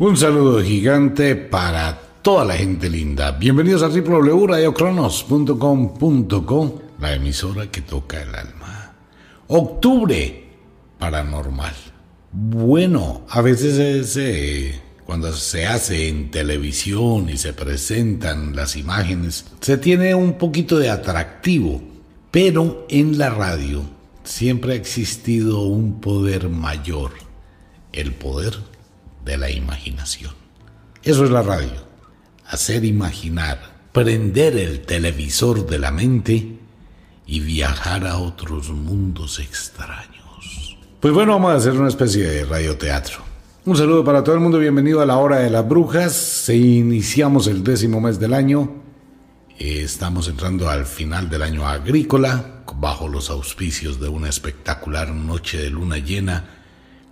[0.00, 3.32] Un saludo gigante para toda la gente linda.
[3.32, 8.94] Bienvenidos a www.radiocronos.com.co, la emisora que toca el alma.
[9.48, 10.44] Octubre
[11.00, 11.74] paranormal.
[12.30, 19.46] Bueno, a veces es eh, cuando se hace en televisión y se presentan las imágenes,
[19.60, 21.82] se tiene un poquito de atractivo,
[22.30, 23.82] pero en la radio
[24.22, 27.14] siempre ha existido un poder mayor,
[27.92, 28.77] el poder
[29.24, 30.32] de la imaginación.
[31.02, 31.86] Eso es la radio.
[32.46, 33.58] Hacer imaginar,
[33.92, 36.58] prender el televisor de la mente
[37.26, 40.76] y viajar a otros mundos extraños.
[41.00, 43.18] Pues bueno, vamos a hacer una especie de radioteatro.
[43.64, 46.48] Un saludo para todo el mundo, bienvenido a la hora de las brujas.
[46.48, 48.82] Iniciamos el décimo mes del año.
[49.58, 55.70] Estamos entrando al final del año agrícola, bajo los auspicios de una espectacular noche de
[55.70, 56.57] luna llena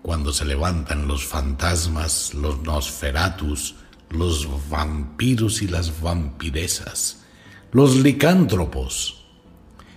[0.07, 3.75] cuando se levantan los fantasmas, los nosferatus,
[4.09, 7.25] los vampiros y las vampiresas,
[7.73, 9.27] los licántropos.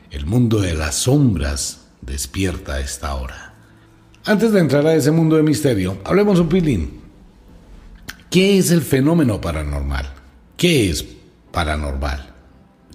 [0.09, 3.53] El mundo de las sombras despierta a esta hora.
[4.25, 7.01] Antes de entrar a ese mundo de misterio, hablemos un pilín.
[8.31, 10.11] ¿Qué es el fenómeno paranormal?
[10.57, 11.05] ¿Qué es
[11.51, 12.33] paranormal?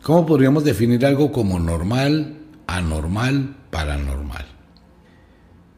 [0.02, 4.53] ¿Cómo podríamos definir algo como normal, anormal, paranormal?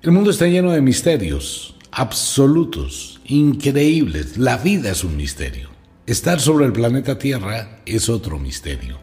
[0.06, 4.38] El mundo está lleno de misterios, absolutos, increíbles.
[4.38, 5.68] La vida es un misterio.
[6.06, 9.00] Estar sobre el planeta Tierra es otro misterio.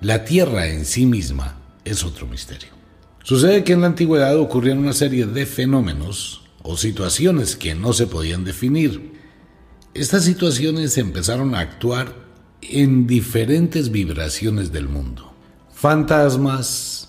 [0.00, 2.68] La Tierra en sí misma es otro misterio.
[3.24, 8.06] Sucede que en la antigüedad ocurrían una serie de fenómenos o situaciones que no se
[8.06, 9.12] podían definir.
[9.92, 12.14] Estas situaciones empezaron a actuar
[12.62, 15.34] en diferentes vibraciones del mundo.
[15.74, 17.08] Fantasmas,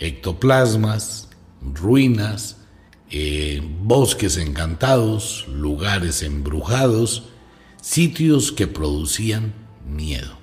[0.00, 1.28] ectoplasmas,
[1.74, 2.58] ruinas,
[3.10, 7.24] eh, bosques encantados, lugares embrujados,
[7.80, 9.52] sitios que producían
[9.86, 10.38] miedo.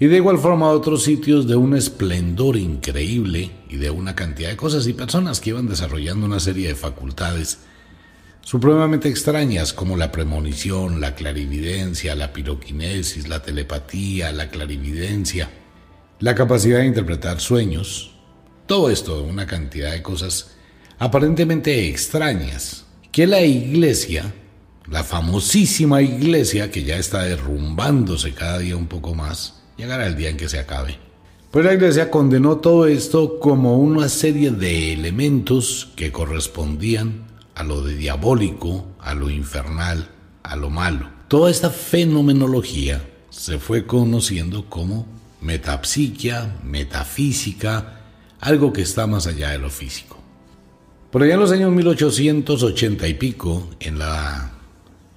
[0.00, 4.56] Y de igual forma otros sitios de un esplendor increíble y de una cantidad de
[4.56, 7.58] cosas y personas que iban desarrollando una serie de facultades
[8.42, 15.50] supremamente extrañas como la premonición, la clarividencia, la piroquinesis, la telepatía, la clarividencia,
[16.20, 18.17] la capacidad de interpretar sueños,
[18.68, 20.50] todo esto, una cantidad de cosas
[20.98, 24.34] aparentemente extrañas, que la iglesia,
[24.86, 30.28] la famosísima iglesia que ya está derrumbándose cada día un poco más, llegará el día
[30.28, 30.98] en que se acabe.
[31.50, 37.24] Pues la iglesia condenó todo esto como una serie de elementos que correspondían
[37.54, 40.10] a lo de diabólico, a lo infernal,
[40.42, 41.08] a lo malo.
[41.28, 45.06] Toda esta fenomenología se fue conociendo como
[45.40, 47.97] metapsiquia, metafísica,
[48.40, 50.18] algo que está más allá de lo físico.
[51.10, 54.52] Por allá en los años 1880 y pico, en, la,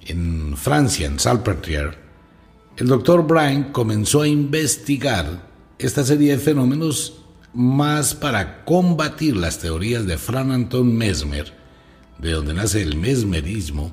[0.06, 1.98] en Francia, en Salpêtrière,
[2.76, 7.18] el doctor Bryan comenzó a investigar esta serie de fenómenos
[7.52, 11.52] más para combatir las teorías de Fran Anton Mesmer,
[12.18, 13.92] de donde nace el mesmerismo,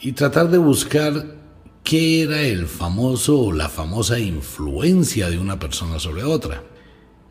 [0.00, 1.36] y tratar de buscar
[1.82, 6.62] qué era el famoso o la famosa influencia de una persona sobre otra.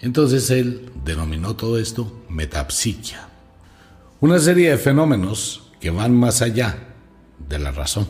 [0.03, 3.29] Entonces él denominó todo esto metapsiquia,
[4.19, 6.93] una serie de fenómenos que van más allá
[7.47, 8.05] de la razón.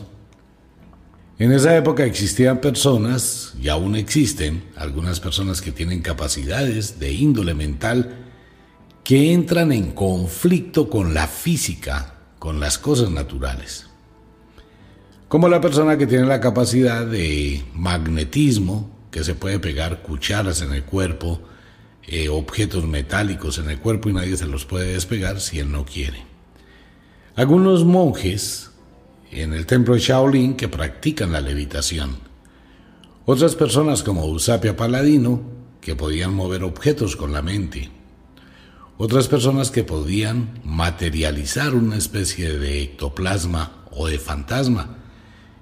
[1.38, 7.54] En esa época existían personas, y aún existen, algunas personas que tienen capacidades de índole
[7.54, 8.26] mental
[9.04, 13.86] que entran en conflicto con la física, con las cosas naturales.
[15.28, 20.72] Como la persona que tiene la capacidad de magnetismo, que se puede pegar cucharas en
[20.72, 21.40] el cuerpo,
[22.06, 25.86] eh, objetos metálicos en el cuerpo y nadie se los puede despegar si él no
[25.86, 26.24] quiere.
[27.34, 28.70] Algunos monjes
[29.30, 32.18] en el templo de Shaolin que practican la levitación.
[33.24, 35.42] Otras personas como Usapia Paladino
[35.80, 37.90] que podían mover objetos con la mente.
[38.98, 44.98] Otras personas que podían materializar una especie de ectoplasma o de fantasma.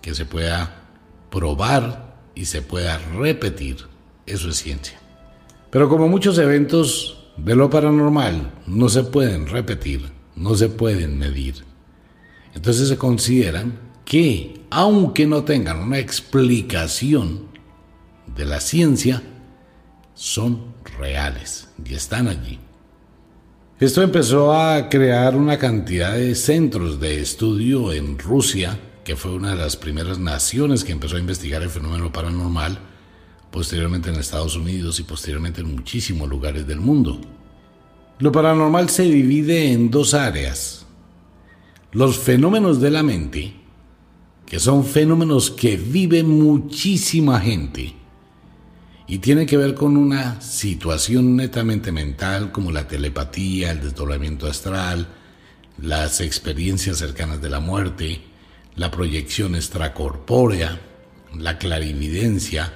[0.00, 0.88] que se pueda
[1.30, 2.09] probar
[2.40, 3.76] y se pueda repetir.
[4.24, 4.98] Eso es ciencia.
[5.70, 11.56] Pero como muchos eventos de lo paranormal no se pueden repetir, no se pueden medir,
[12.54, 17.48] entonces se consideran que, aunque no tengan una explicación
[18.34, 19.22] de la ciencia,
[20.14, 22.58] son reales y están allí.
[23.78, 29.50] Esto empezó a crear una cantidad de centros de estudio en Rusia, que fue una
[29.50, 32.78] de las primeras naciones que empezó a investigar el fenómeno paranormal,
[33.50, 37.20] posteriormente en Estados Unidos y posteriormente en muchísimos lugares del mundo.
[38.18, 40.86] Lo paranormal se divide en dos áreas.
[41.92, 43.54] Los fenómenos de la mente,
[44.46, 47.94] que son fenómenos que vive muchísima gente
[49.06, 55.08] y tienen que ver con una situación netamente mental como la telepatía, el desdoblamiento astral,
[55.78, 58.20] las experiencias cercanas de la muerte,
[58.76, 60.80] la proyección extracorpórea,
[61.38, 62.72] la clarividencia,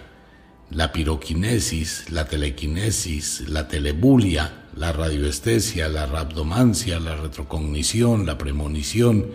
[0.71, 9.27] la piroquinesis, la telequinesis, la telebulia, la radioestesia, la rabdomancia, la retrocognición, la premonición,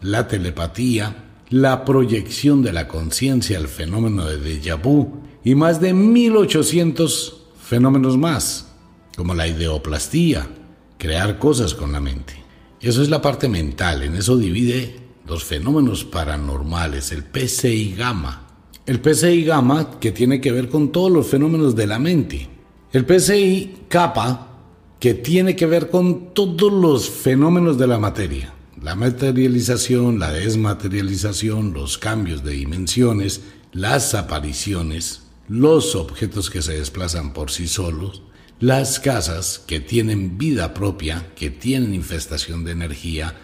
[0.00, 1.16] la telepatía,
[1.50, 8.16] la proyección de la conciencia, el fenómeno de déjà vu y más de 1800 fenómenos
[8.16, 8.72] más,
[9.16, 10.48] como la ideoplastía,
[10.98, 12.42] crear cosas con la mente.
[12.80, 18.46] Eso es la parte mental, en eso divide los fenómenos paranormales, el PCI gamma,
[18.86, 22.48] el PCI gamma que tiene que ver con todos los fenómenos de la mente.
[22.92, 24.50] El PCI kappa
[25.00, 28.52] que tiene que ver con todos los fenómenos de la materia.
[28.80, 33.40] La materialización, la desmaterialización, los cambios de dimensiones,
[33.72, 38.22] las apariciones, los objetos que se desplazan por sí solos,
[38.60, 43.34] las casas que tienen vida propia, que tienen infestación de energía,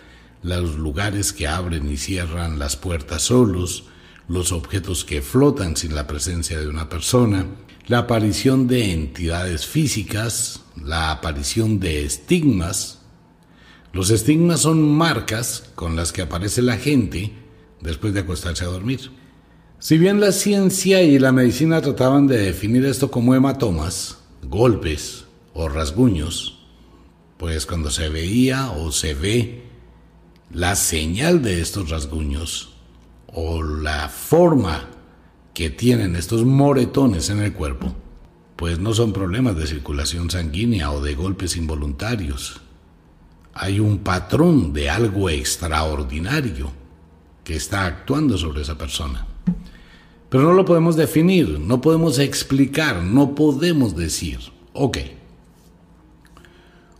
[0.42, 3.84] los lugares que abren y cierran las puertas solos,
[4.28, 7.46] los objetos que flotan sin la presencia de una persona,
[7.86, 13.00] la aparición de entidades físicas, la aparición de estigmas.
[13.92, 17.32] Los estigmas son marcas con las que aparece la gente
[17.80, 19.10] después de acostarse a dormir.
[19.80, 25.68] Si bien la ciencia y la medicina trataban de definir esto como hematomas, golpes o
[25.68, 26.58] rasguños,
[27.38, 29.59] pues cuando se veía o se ve
[30.52, 32.74] la señal de estos rasguños
[33.26, 34.88] o la forma
[35.54, 37.94] que tienen estos moretones en el cuerpo,
[38.56, 42.60] pues no son problemas de circulación sanguínea o de golpes involuntarios.
[43.54, 46.72] Hay un patrón de algo extraordinario
[47.44, 49.26] que está actuando sobre esa persona.
[50.28, 54.38] Pero no lo podemos definir, no podemos explicar, no podemos decir.
[54.72, 54.98] Ok.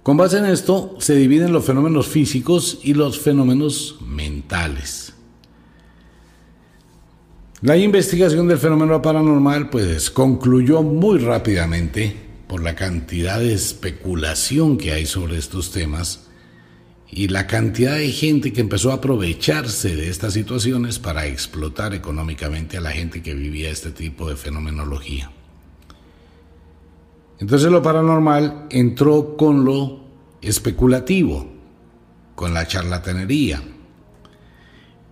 [0.02, 5.12] Con base en esto se dividen los fenómenos físicos y los fenómenos mentales.
[7.60, 12.16] La investigación del fenómeno paranormal pues concluyó muy rápidamente
[12.48, 16.30] por la cantidad de especulación que hay sobre estos temas
[17.10, 22.78] y la cantidad de gente que empezó a aprovecharse de estas situaciones para explotar económicamente
[22.78, 25.30] a la gente que vivía este tipo de fenomenología.
[27.40, 29.99] Entonces lo paranormal entró con lo
[30.42, 31.50] especulativo,
[32.34, 33.62] con la charlatanería,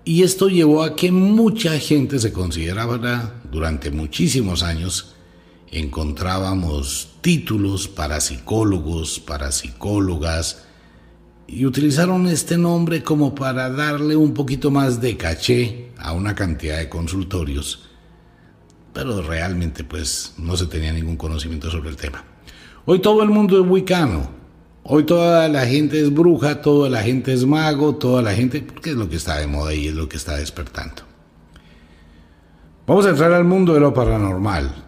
[0.04, 5.14] y esto llevó a que mucha gente se consideraba durante muchísimos años,
[5.70, 10.64] encontrábamos títulos para psicólogos, para psicólogas,
[11.46, 16.78] y utilizaron este nombre como para darle un poquito más de caché a una cantidad
[16.78, 17.88] de consultorios,
[18.94, 22.24] pero realmente pues no se tenía ningún conocimiento sobre el tema.
[22.86, 24.37] Hoy todo el mundo es wicano,
[24.90, 28.90] Hoy toda la gente es bruja, toda la gente es mago, toda la gente, porque
[28.90, 31.02] es lo que está de moda y es lo que está despertando.
[32.86, 34.86] Vamos a entrar al mundo de lo paranormal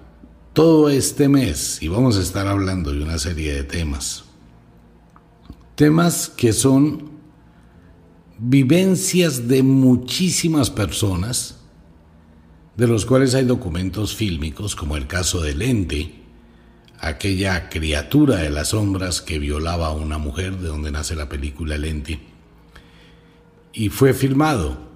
[0.55, 4.25] todo este mes y vamos a estar hablando de una serie de temas.
[5.75, 7.11] Temas que son
[8.39, 11.59] vivencias de muchísimas personas,
[12.75, 16.20] de los cuales hay documentos fílmicos, como el caso del ente,
[17.01, 21.79] aquella criatura de las sombras que violaba a una mujer, de donde nace la película
[21.79, 22.21] Lenti.
[23.73, 24.91] Y fue filmado.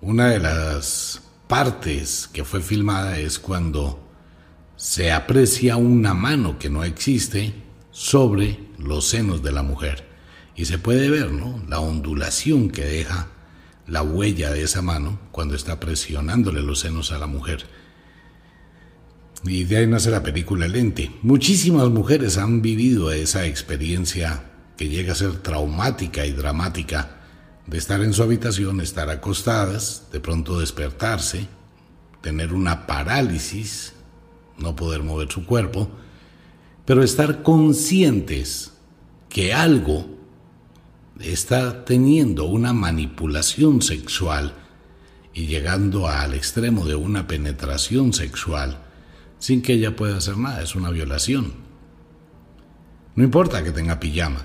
[0.00, 4.06] Una de las partes que fue filmada es cuando
[4.76, 7.54] se aprecia una mano que no existe
[7.90, 10.06] sobre los senos de la mujer.
[10.54, 11.62] Y se puede ver, ¿no?
[11.68, 13.28] La ondulación que deja
[13.86, 17.66] la huella de esa mano cuando está presionándole los senos a la mujer.
[19.44, 21.10] Y de ahí nace la película Lente.
[21.22, 24.44] Muchísimas mujeres han vivido esa experiencia
[24.76, 27.20] que llega a ser traumática y dramática
[27.66, 31.48] de estar en su habitación, estar acostadas, de pronto despertarse,
[32.20, 33.92] tener una parálisis,
[34.58, 35.90] no poder mover su cuerpo,
[36.84, 38.72] pero estar conscientes
[39.28, 40.06] que algo
[41.20, 44.54] está teniendo una manipulación sexual
[45.34, 48.85] y llegando al extremo de una penetración sexual
[49.38, 51.52] sin que ella pueda hacer nada, es una violación.
[53.14, 54.44] No importa que tenga pijama.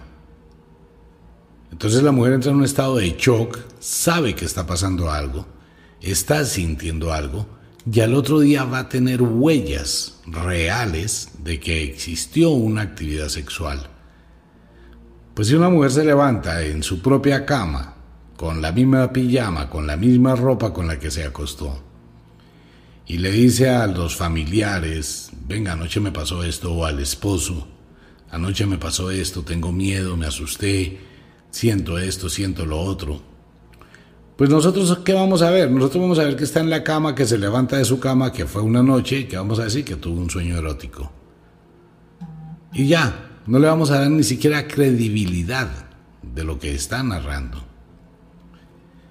[1.71, 5.45] Entonces la mujer entra en un estado de shock, sabe que está pasando algo,
[6.01, 7.47] está sintiendo algo,
[7.91, 13.89] y al otro día va a tener huellas reales de que existió una actividad sexual.
[15.33, 17.95] Pues si una mujer se levanta en su propia cama,
[18.35, 21.90] con la misma pijama, con la misma ropa con la que se acostó,
[23.11, 27.67] y le dice a los familiares, venga, anoche me pasó esto, o al esposo,
[28.29, 30.97] anoche me pasó esto, tengo miedo, me asusté,
[31.49, 33.21] siento esto, siento lo otro,
[34.37, 35.69] pues nosotros, ¿qué vamos a ver?
[35.69, 38.31] Nosotros vamos a ver que está en la cama, que se levanta de su cama,
[38.31, 41.11] que fue una noche, que vamos a decir que tuvo un sueño erótico.
[42.71, 45.67] Y ya, no le vamos a dar ni siquiera credibilidad
[46.21, 47.61] de lo que está narrando.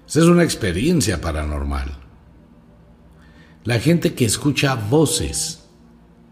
[0.07, 2.00] Esa es una experiencia paranormal.
[3.63, 5.67] La gente que escucha voces,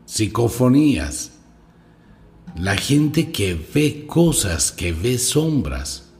[0.05, 1.33] psicofonías,
[2.55, 6.11] la gente que ve cosas, que ve sombras,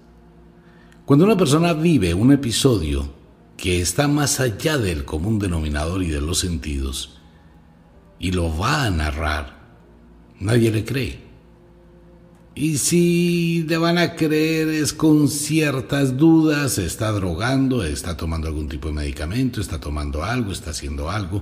[1.05, 3.11] cuando una persona vive un episodio
[3.57, 7.19] que está más allá del común denominador y de los sentidos,
[8.19, 9.57] y lo va a narrar,
[10.39, 11.28] nadie le cree.
[12.59, 18.67] Y si le van a creer es con ciertas dudas, está drogando, está tomando algún
[18.67, 21.41] tipo de medicamento, está tomando algo, está haciendo algo,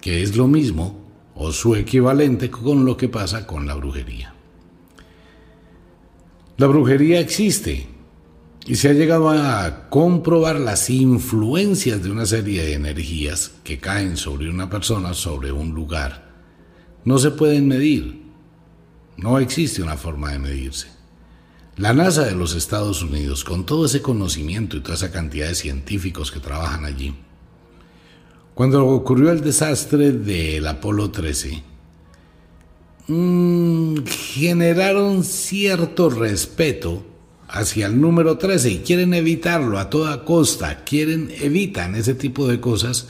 [0.00, 0.98] que es lo mismo
[1.34, 4.32] o su equivalente con lo que pasa con la brujería.
[6.56, 7.86] La brujería existe,
[8.64, 14.16] y se ha llegado a comprobar las influencias de una serie de energías que caen
[14.16, 16.30] sobre una persona, sobre un lugar.
[17.04, 18.19] No se pueden medir.
[19.20, 20.88] No existe una forma de medirse.
[21.76, 25.54] La NASA de los Estados Unidos, con todo ese conocimiento y toda esa cantidad de
[25.54, 27.14] científicos que trabajan allí,
[28.54, 31.62] cuando ocurrió el desastre del Apolo 13,
[33.08, 37.04] mm, generaron cierto respeto
[37.46, 42.58] hacia el número 13 y quieren evitarlo a toda costa, quieren, evitan ese tipo de
[42.58, 43.08] cosas,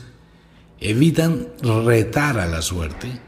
[0.81, 1.49] evitan
[1.85, 3.21] retar a la suerte,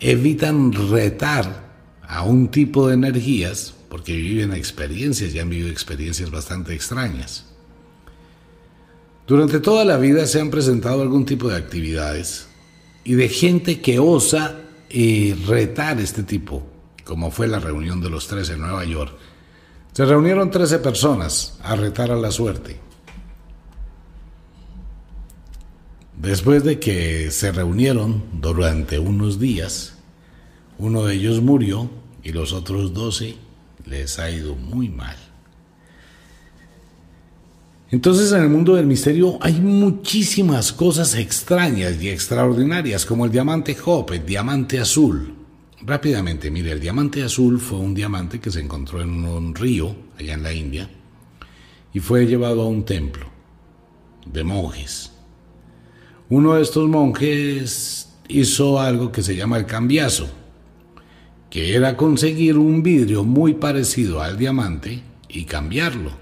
[0.00, 1.67] evitan retar
[2.08, 7.44] a un tipo de energías, porque viven experiencias y han vivido experiencias bastante extrañas.
[9.26, 12.48] Durante toda la vida se han presentado algún tipo de actividades
[13.04, 14.56] y de gente que osa
[14.88, 16.66] eh, retar este tipo,
[17.04, 19.12] como fue la reunión de los tres en Nueva York,
[19.92, 22.80] se reunieron 13 personas a retar a la suerte.
[26.16, 29.97] Después de que se reunieron durante unos días,
[30.78, 31.90] uno de ellos murió
[32.22, 33.36] y los otros 12
[33.86, 35.16] les ha ido muy mal.
[37.90, 43.74] Entonces en el mundo del misterio hay muchísimas cosas extrañas y extraordinarias, como el diamante
[43.74, 45.38] Job, el diamante azul,
[45.80, 50.34] Rápidamente, mire, el diamante azul fue un diamante que se encontró en un río allá
[50.34, 50.90] en la India
[51.92, 53.26] y fue llevado a un templo
[54.26, 55.12] de monjes.
[56.28, 60.28] Uno de estos monjes hizo algo que se llama el cambiazo,
[61.50, 66.12] que era conseguir un vidrio muy parecido al diamante y cambiarlo.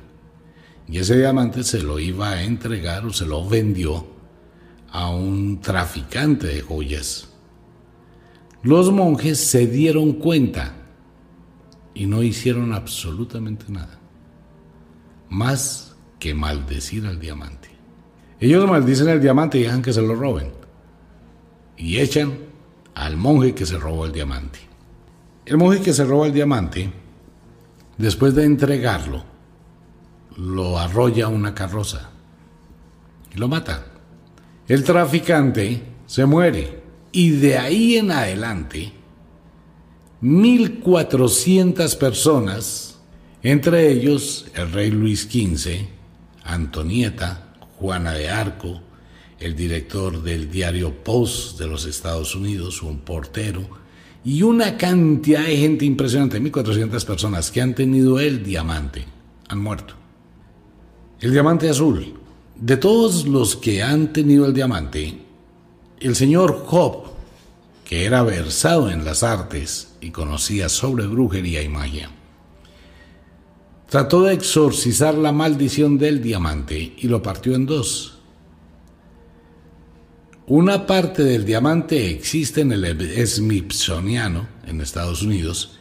[0.88, 4.06] Y ese diamante se lo iba a entregar o se lo vendió
[4.90, 7.28] a un traficante de joyas
[8.66, 10.74] los monjes se dieron cuenta
[11.94, 14.00] y no hicieron absolutamente nada,
[15.28, 17.68] más que maldecir al diamante.
[18.40, 20.50] Ellos maldicen el diamante y dejan que se lo roben.
[21.76, 22.38] Y echan
[22.96, 24.58] al monje que se robó el diamante.
[25.46, 26.90] El monje que se roba el diamante,
[27.96, 29.22] después de entregarlo,
[30.36, 32.10] lo arrolla una carroza
[33.32, 33.86] y lo mata.
[34.66, 38.92] El traficante se muere y de ahí en adelante,
[40.20, 42.98] 1.400 personas,
[43.44, 45.86] entre ellos el rey Luis XV,
[46.42, 48.80] Antonieta, Juana de Arco,
[49.38, 53.85] el director del diario Post de los Estados Unidos, un portero,
[54.26, 59.04] y una cantidad de gente impresionante, 1.400 personas que han tenido el diamante,
[59.46, 59.94] han muerto.
[61.20, 62.12] El diamante azul.
[62.56, 65.16] De todos los que han tenido el diamante,
[66.00, 67.04] el señor Job,
[67.84, 72.10] que era versado en las artes y conocía sobre brujería y magia,
[73.88, 78.15] trató de exorcizar la maldición del diamante y lo partió en dos.
[80.48, 85.76] Una parte del diamante existe en el Smithsoniano, en Estados Unidos,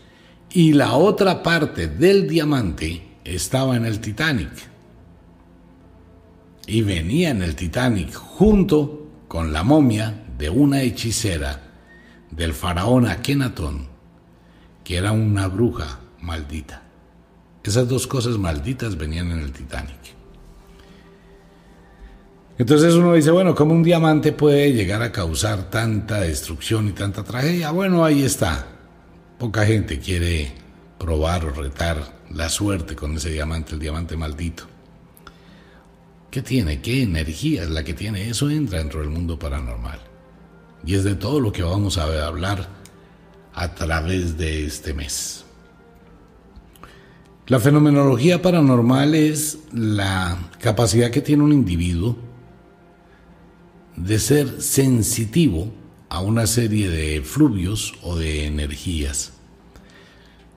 [0.49, 4.49] y la otra parte del diamante estaba en el Titanic.
[6.65, 11.61] Y venía en el Titanic junto con la momia de una hechicera
[12.31, 13.87] del faraón Akenatón,
[14.83, 16.81] que era una bruja maldita.
[17.63, 20.15] Esas dos cosas malditas venían en el Titanic.
[22.57, 27.23] Entonces uno dice, bueno, ¿cómo un diamante puede llegar a causar tanta destrucción y tanta
[27.23, 27.71] tragedia?
[27.71, 28.65] Bueno, ahí está.
[29.37, 30.53] Poca gente quiere
[30.97, 34.63] probar o retar la suerte con ese diamante, el diamante maldito.
[36.31, 36.81] ¿Qué tiene?
[36.81, 38.29] ¿Qué energía es la que tiene?
[38.29, 39.99] Eso entra dentro del mundo paranormal.
[40.85, 42.69] Y es de todo lo que vamos a hablar
[43.53, 45.43] a través de este mes.
[47.47, 52.24] La fenomenología paranormal es la capacidad que tiene un individuo
[53.97, 55.71] de ser sensitivo
[56.09, 59.33] a una serie de fluvios o de energías.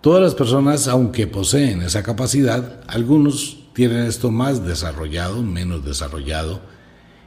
[0.01, 6.61] Todas las personas, aunque poseen esa capacidad, algunos tienen esto más desarrollado, menos desarrollado,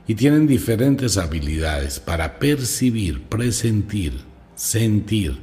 [0.07, 4.21] y tienen diferentes habilidades para percibir, presentir,
[4.55, 5.39] sentir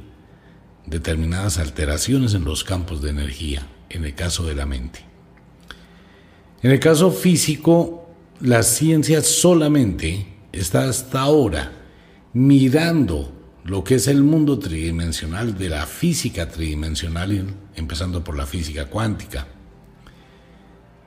[0.85, 5.05] determinadas alteraciones en los campos de energía, en el caso de la mente.
[6.61, 8.09] En el caso físico,
[8.41, 11.71] la ciencia solamente está hasta ahora
[12.33, 13.31] mirando
[13.63, 19.47] lo que es el mundo tridimensional de la física tridimensional, empezando por la física cuántica.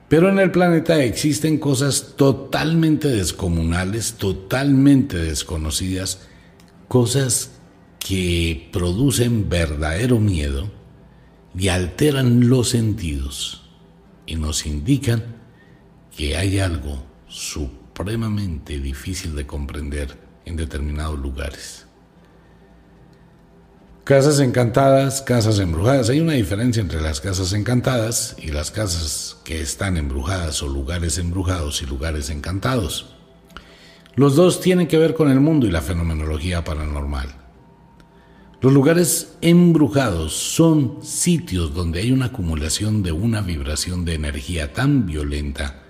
[0.07, 6.27] Pero en el planeta existen cosas totalmente descomunales, totalmente desconocidas,
[6.87, 7.51] cosas
[7.99, 10.69] que producen verdadero miedo
[11.57, 13.63] y alteran los sentidos
[14.25, 15.37] y nos indican
[16.15, 21.85] que hay algo superior supremamente difícil de comprender en determinados lugares.
[24.03, 26.09] Casas encantadas, casas embrujadas.
[26.09, 31.19] Hay una diferencia entre las casas encantadas y las casas que están embrujadas o lugares
[31.19, 33.13] embrujados y lugares encantados.
[34.15, 37.29] Los dos tienen que ver con el mundo y la fenomenología paranormal.
[38.59, 45.05] Los lugares embrujados son sitios donde hay una acumulación de una vibración de energía tan
[45.05, 45.82] violenta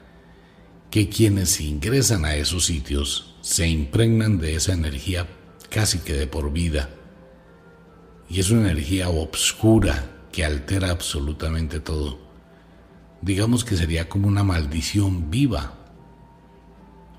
[0.93, 5.27] que quienes ingresan a esos sitios se impregnan de esa energía
[5.71, 6.87] casi que de por vida.
[8.29, 12.19] Y es una energía obscura que altera absolutamente todo.
[13.23, 15.73] Digamos que sería como una maldición viva.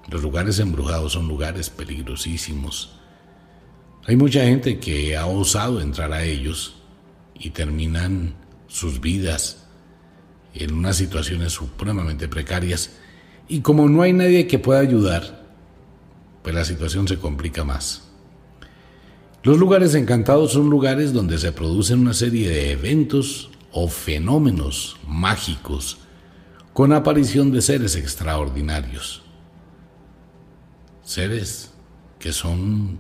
[0.08, 3.00] Los lugares embrujados son lugares peligrosísimos.
[4.06, 6.76] Hay mucha gente que ha osado entrar a ellos
[7.34, 8.37] y terminan
[8.68, 9.66] sus vidas
[10.54, 13.00] en unas situaciones supremamente precarias
[13.48, 15.44] y como no hay nadie que pueda ayudar,
[16.42, 18.02] pues la situación se complica más.
[19.42, 25.98] Los lugares encantados son lugares donde se producen una serie de eventos o fenómenos mágicos
[26.72, 29.22] con aparición de seres extraordinarios.
[31.02, 31.72] Seres
[32.18, 32.98] que son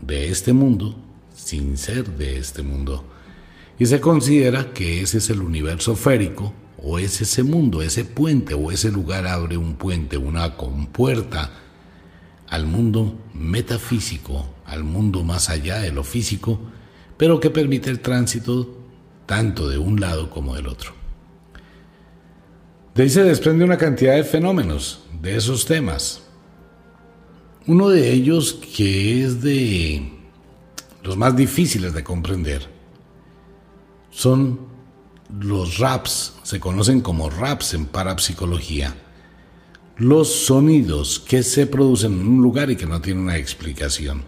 [0.00, 0.96] de este mundo
[1.34, 3.04] sin ser de este mundo.
[3.78, 8.54] Y se considera que ese es el universo férico o es ese mundo, ese puente
[8.54, 11.50] o ese lugar abre un puente, una compuerta
[12.48, 16.60] al mundo metafísico, al mundo más allá de lo físico,
[17.16, 18.78] pero que permite el tránsito
[19.26, 20.92] tanto de un lado como del otro.
[22.94, 26.24] De ahí se desprende una cantidad de fenómenos de esos temas.
[27.66, 30.12] Uno de ellos que es de
[31.02, 32.68] los más difíciles de comprender
[34.10, 34.71] son
[35.40, 38.94] los raps, se conocen como raps en parapsicología,
[39.96, 44.22] los sonidos que se producen en un lugar y que no tienen una explicación.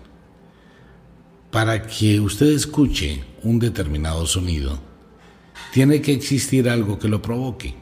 [1.50, 4.80] Para que usted escuche un determinado sonido,
[5.72, 7.74] tiene que existir algo que lo provoque.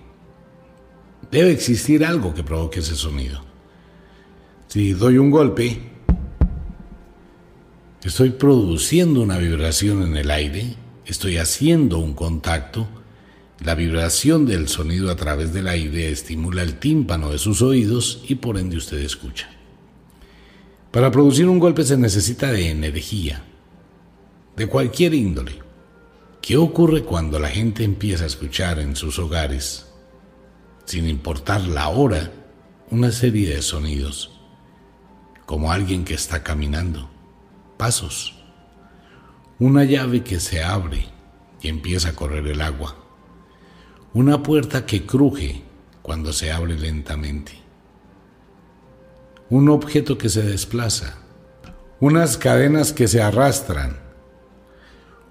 [1.30, 3.42] Debe existir algo que provoque ese sonido.
[4.68, 5.80] Si doy un golpe,
[8.02, 12.88] estoy produciendo una vibración en el aire, estoy haciendo un contacto,
[13.64, 18.34] la vibración del sonido a través del aire estimula el tímpano de sus oídos y
[18.34, 19.48] por ende usted escucha.
[20.90, 23.44] Para producir un golpe se necesita de energía,
[24.56, 25.60] de cualquier índole.
[26.40, 29.86] ¿Qué ocurre cuando la gente empieza a escuchar en sus hogares
[30.84, 32.32] sin importar la hora,
[32.90, 34.32] una serie de sonidos,
[35.46, 37.08] como alguien que está caminando,
[37.76, 38.34] pasos,
[39.58, 41.06] una llave que se abre
[41.60, 43.01] y empieza a correr el agua,
[44.14, 45.62] una puerta que cruje
[46.02, 47.52] cuando se abre lentamente,
[49.48, 51.18] un objeto que se desplaza,
[52.00, 54.00] unas cadenas que se arrastran,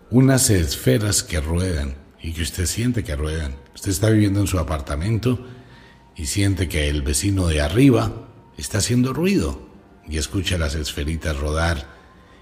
[0.09, 3.55] unas esferas que ruedan y que usted siente que ruedan.
[3.73, 5.45] Usted está viviendo en su apartamento
[6.15, 9.59] y siente que el vecino de arriba está haciendo ruido
[10.07, 11.87] y escucha las esferitas rodar,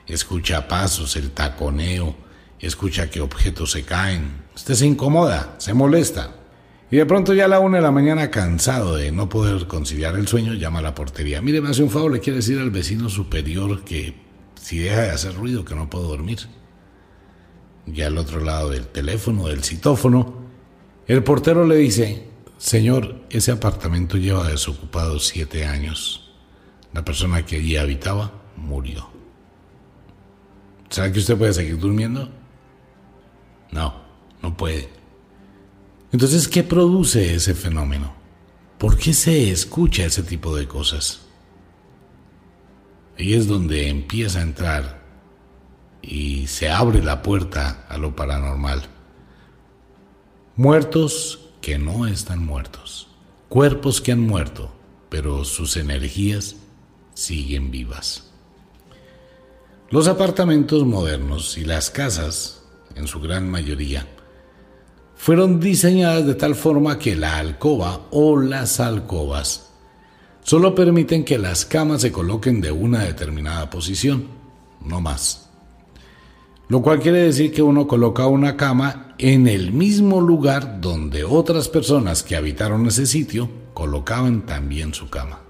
[0.08, 2.16] escucha pasos, el taconeo,
[2.60, 4.44] escucha que objetos se caen.
[4.60, 6.36] Usted se incomoda, se molesta.
[6.92, 10.16] Y de pronto ya a la una de la mañana, cansado de no poder conciliar
[10.16, 11.42] el sueño, llama a la portería.
[11.42, 14.16] Mire, me hace un favor, le quiere decir al vecino superior que
[14.62, 16.40] si deja de hacer ruido, que no puedo dormir.
[17.86, 20.44] Ya al otro lado del teléfono, del citófono,
[21.08, 26.34] el portero le dice, Señor, ese apartamento lleva desocupado siete años.
[26.92, 29.10] La persona que allí habitaba murió.
[30.90, 32.30] ¿Sabe que usted puede seguir durmiendo?
[33.72, 33.99] No,
[34.42, 34.90] no puede.
[36.12, 38.14] Entonces, ¿qué produce ese fenómeno?
[38.78, 41.22] ¿Por qué se escucha ese tipo de cosas?
[43.18, 45.04] Ahí es donde empieza a entrar
[46.02, 48.84] y se abre la puerta a lo paranormal.
[50.56, 53.08] Muertos que no están muertos.
[53.50, 54.72] Cuerpos que han muerto,
[55.10, 56.56] pero sus energías
[57.14, 58.32] siguen vivas.
[59.90, 62.64] Los apartamentos modernos y las casas,
[62.96, 64.08] en su gran mayoría,
[65.20, 69.70] fueron diseñadas de tal forma que la alcoba o las alcobas
[70.44, 74.30] solo permiten que las camas se coloquen de una determinada posición,
[74.82, 75.50] no más.
[76.70, 81.68] Lo cual quiere decir que uno coloca una cama en el mismo lugar donde otras
[81.68, 85.42] personas que habitaron ese sitio colocaban también su cama.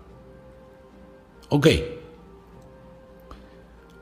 [1.49, 1.67] Ok.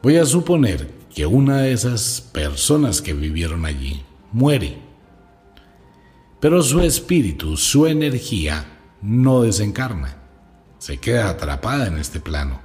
[0.01, 4.01] Voy a suponer que una de esas personas que vivieron allí
[4.31, 4.86] muere
[6.39, 8.65] pero su espíritu, su energía,
[9.01, 10.17] no desencarna,
[10.77, 12.61] se queda atrapada en este plano.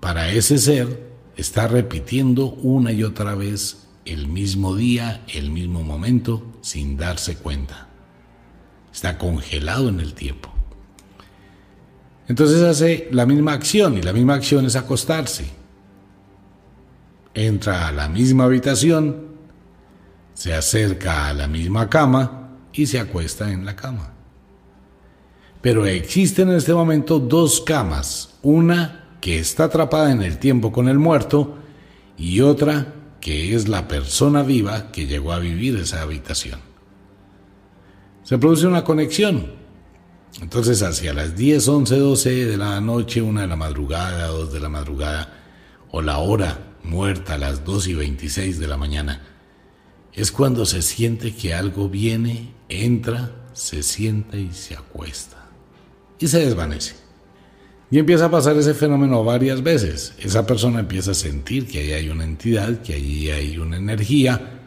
[0.00, 6.42] Para ese ser está repitiendo una y otra vez el mismo día, el mismo momento,
[6.62, 7.88] sin darse cuenta.
[8.92, 10.50] Está congelado en el tiempo.
[12.26, 15.46] Entonces hace la misma acción y la misma acción es acostarse.
[17.34, 19.28] Entra a la misma habitación,
[20.34, 22.39] se acerca a la misma cama,
[22.72, 24.14] y se acuesta en la cama.
[25.60, 30.88] Pero existen en este momento dos camas, una que está atrapada en el tiempo con
[30.88, 31.58] el muerto
[32.16, 36.60] y otra que es la persona viva que llegó a vivir esa habitación.
[38.22, 39.58] Se produce una conexión.
[40.40, 44.60] Entonces hacia las 10, 11, 12 de la noche, una de la madrugada, dos de
[44.60, 45.36] la madrugada,
[45.90, 49.22] o la hora muerta a las 2 y 26 de la mañana,
[50.12, 55.48] es cuando se siente que algo viene, entra, se sienta y se acuesta.
[56.18, 56.94] Y se desvanece.
[57.90, 60.14] Y empieza a pasar ese fenómeno varias veces.
[60.18, 64.60] Esa persona empieza a sentir que ahí hay una entidad, que allí hay una energía,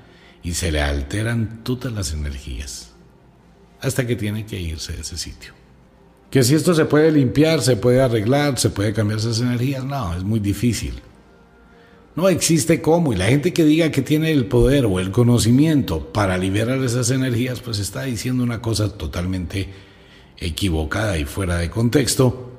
[0.44, 2.92] y se le alteran todas las energías.
[3.80, 5.54] Hasta que tiene que irse de ese sitio.
[6.30, 10.16] Que si esto se puede limpiar, se puede arreglar, se puede cambiar esas energías, no,
[10.16, 11.02] es muy difícil.
[12.16, 13.14] No existe cómo.
[13.14, 17.10] Y la gente que diga que tiene el poder o el conocimiento para liberar esas
[17.10, 19.70] energías, pues está diciendo una cosa totalmente
[20.38, 22.52] equivocada y fuera de contexto,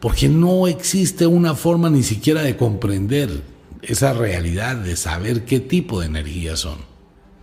[0.00, 3.42] porque no existe una forma ni siquiera de comprender
[3.82, 6.78] esa realidad, de saber qué tipo de energías son.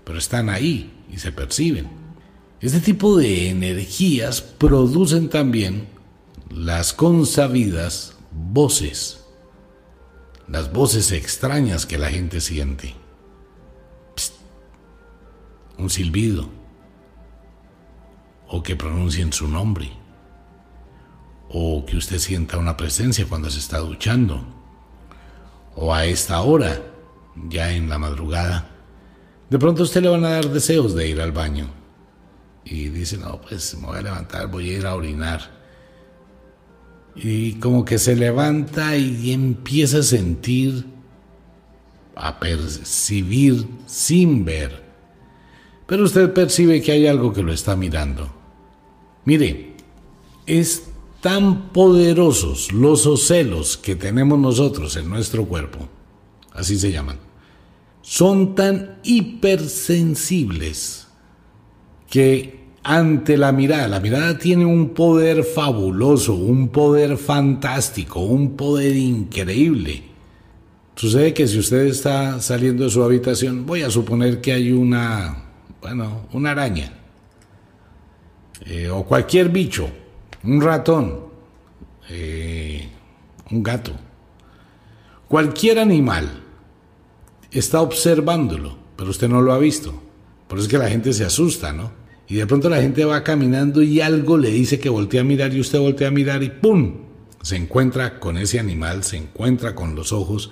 [0.03, 1.87] Pero están ahí y se perciben.
[2.59, 5.87] Este tipo de energías producen también
[6.49, 9.18] las consabidas voces
[10.49, 12.95] las voces extrañas que la gente siente.
[15.77, 16.49] un silbido.
[18.49, 19.91] O que pronuncien su nombre.
[21.49, 24.43] O que usted sienta una presencia cuando se está duchando.
[25.75, 26.81] O a esta hora,
[27.47, 28.69] ya en la madrugada,
[29.49, 31.69] de pronto a usted le van a dar deseos de ir al baño.
[32.65, 35.58] Y dice, no, pues me voy a levantar, voy a ir a orinar
[37.15, 40.85] y como que se levanta y empieza a sentir,
[42.15, 44.83] a percibir sin ver.
[45.85, 48.31] Pero usted percibe que hay algo que lo está mirando.
[49.25, 49.73] Mire,
[50.45, 50.83] es
[51.21, 55.89] tan poderosos los ocelos que tenemos nosotros en nuestro cuerpo,
[56.53, 57.17] así se llaman,
[58.01, 61.07] son tan hipersensibles
[62.09, 63.87] que ante la mirada.
[63.87, 70.03] La mirada tiene un poder fabuloso, un poder fantástico, un poder increíble.
[70.95, 75.45] Sucede que si usted está saliendo de su habitación, voy a suponer que hay una,
[75.81, 76.91] bueno, una araña,
[78.65, 79.89] eh, o cualquier bicho,
[80.43, 81.21] un ratón,
[82.09, 82.89] eh,
[83.49, 83.93] un gato,
[85.29, 86.43] cualquier animal,
[87.49, 90.03] está observándolo, pero usted no lo ha visto.
[90.49, 91.91] Por eso es que la gente se asusta, ¿no?
[92.29, 95.51] Y de pronto la gente va caminando y algo le dice que voltea a mirar
[95.51, 96.93] y usted voltea a mirar y ¡pum!
[97.41, 100.51] Se encuentra con ese animal, se encuentra con los ojos.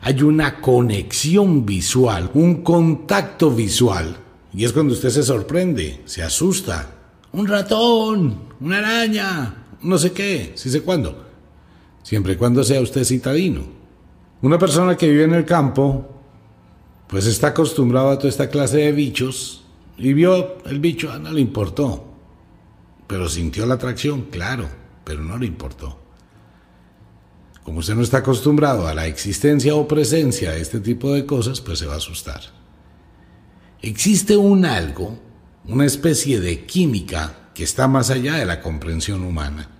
[0.00, 4.16] Hay una conexión visual, un contacto visual.
[4.52, 6.90] Y es cuando usted se sorprende, se asusta.
[7.32, 11.26] Un ratón, una araña, no sé qué, si sé cuándo.
[12.02, 13.62] Siempre y cuando sea usted citadino.
[14.42, 16.10] Una persona que vive en el campo
[17.06, 19.63] pues está acostumbrado a toda esta clase de bichos
[19.96, 22.12] y vio el bicho, ah, no le importó.
[23.06, 24.68] Pero sintió la atracción, claro,
[25.04, 26.00] pero no le importó.
[27.62, 31.60] Como usted no está acostumbrado a la existencia o presencia de este tipo de cosas,
[31.60, 32.40] pues se va a asustar.
[33.80, 35.18] Existe un algo,
[35.66, 39.70] una especie de química que está más allá de la comprensión humana,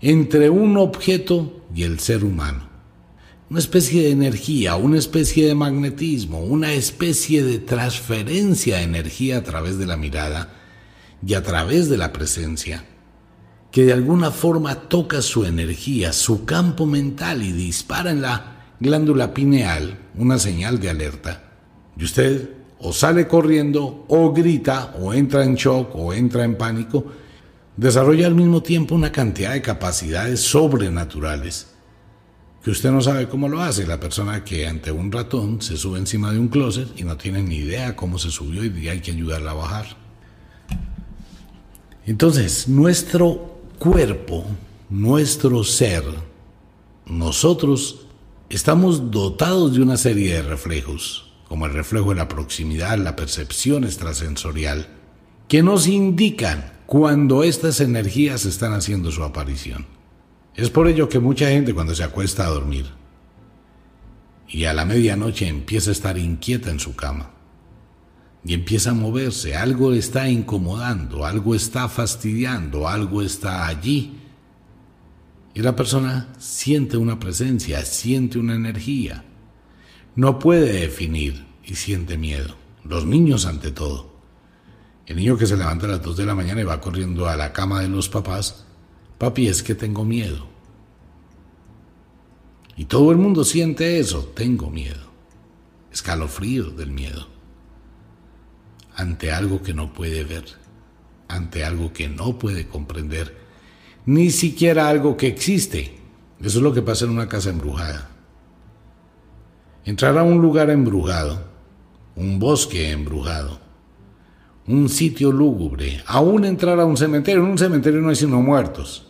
[0.00, 2.69] entre un objeto y el ser humano
[3.50, 9.42] una especie de energía, una especie de magnetismo, una especie de transferencia de energía a
[9.42, 10.54] través de la mirada
[11.26, 12.84] y a través de la presencia,
[13.72, 19.34] que de alguna forma toca su energía, su campo mental y dispara en la glándula
[19.34, 21.50] pineal una señal de alerta.
[21.96, 27.04] Y usted o sale corriendo, o grita, o entra en shock, o entra en pánico,
[27.76, 31.69] desarrolla al mismo tiempo una cantidad de capacidades sobrenaturales
[32.62, 33.86] que usted no sabe cómo lo hace.
[33.86, 37.42] La persona que ante un ratón se sube encima de un closet y no tiene
[37.42, 39.86] ni idea cómo se subió y hay que ayudarla a bajar.
[42.06, 44.44] Entonces, nuestro cuerpo,
[44.88, 46.04] nuestro ser,
[47.06, 48.06] nosotros
[48.48, 53.84] estamos dotados de una serie de reflejos, como el reflejo de la proximidad, la percepción
[53.84, 54.88] extrasensorial,
[55.48, 59.86] que nos indican cuando estas energías están haciendo su aparición.
[60.60, 62.84] Es por ello que mucha gente cuando se acuesta a dormir
[64.46, 67.30] y a la medianoche empieza a estar inquieta en su cama
[68.44, 74.18] y empieza a moverse, algo está incomodando, algo está fastidiando, algo está allí.
[75.54, 79.24] Y la persona siente una presencia, siente una energía.
[80.14, 82.54] No puede definir y siente miedo.
[82.84, 84.12] Los niños ante todo.
[85.06, 87.36] El niño que se levanta a las 2 de la mañana y va corriendo a
[87.36, 88.66] la cama de los papás
[89.20, 90.48] Papi, es que tengo miedo.
[92.80, 95.10] Y todo el mundo siente eso, tengo miedo.
[95.92, 97.26] Escalofrío del miedo.
[98.96, 100.46] Ante algo que no puede ver,
[101.28, 103.36] ante algo que no puede comprender,
[104.06, 105.98] ni siquiera algo que existe.
[106.40, 108.08] Eso es lo que pasa en una casa embrujada.
[109.84, 111.38] Entrar a un lugar embrujado,
[112.16, 113.60] un bosque embrujado,
[114.66, 119.09] un sitio lúgubre, aún entrar a un cementerio, en un cementerio no hay sino muertos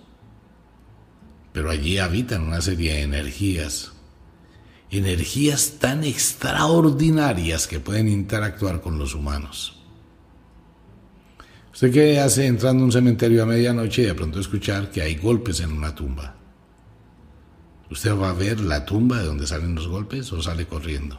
[1.53, 3.93] pero allí habitan una serie de energías,
[4.91, 9.77] energías tan extraordinarias que pueden interactuar con los humanos.
[11.73, 15.17] ¿Usted qué hace entrando a un cementerio a medianoche y de pronto escuchar que hay
[15.17, 16.37] golpes en una tumba?
[17.91, 21.19] ¿Usted va a ver la tumba de donde salen los golpes o sale corriendo?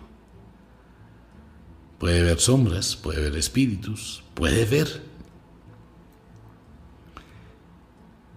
[1.99, 5.10] Puede ver sombras, puede ver espíritus, puede ver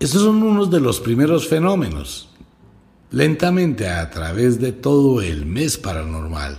[0.01, 2.29] Estos son unos de los primeros fenómenos.
[3.11, 6.59] Lentamente a través de todo el mes paranormal,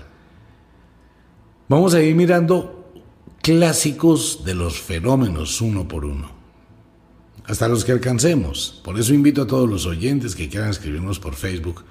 [1.67, 2.93] vamos a ir mirando
[3.41, 6.32] clásicos de los fenómenos uno por uno,
[7.43, 8.80] hasta los que alcancemos.
[8.86, 11.84] Por eso invito a todos los oyentes que quieran escribirnos por Facebook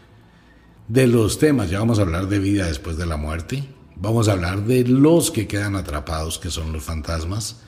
[0.89, 1.69] de los temas.
[1.69, 5.31] Ya vamos a hablar de vida después de la muerte, vamos a hablar de los
[5.31, 7.61] que quedan atrapados, que son los fantasmas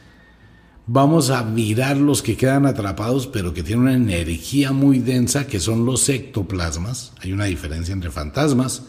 [0.86, 5.60] vamos a mirar los que quedan atrapados, pero que tienen una energía muy densa, que
[5.60, 7.12] son los ectoplasmas.
[7.20, 8.84] Hay una diferencia entre fantasmas,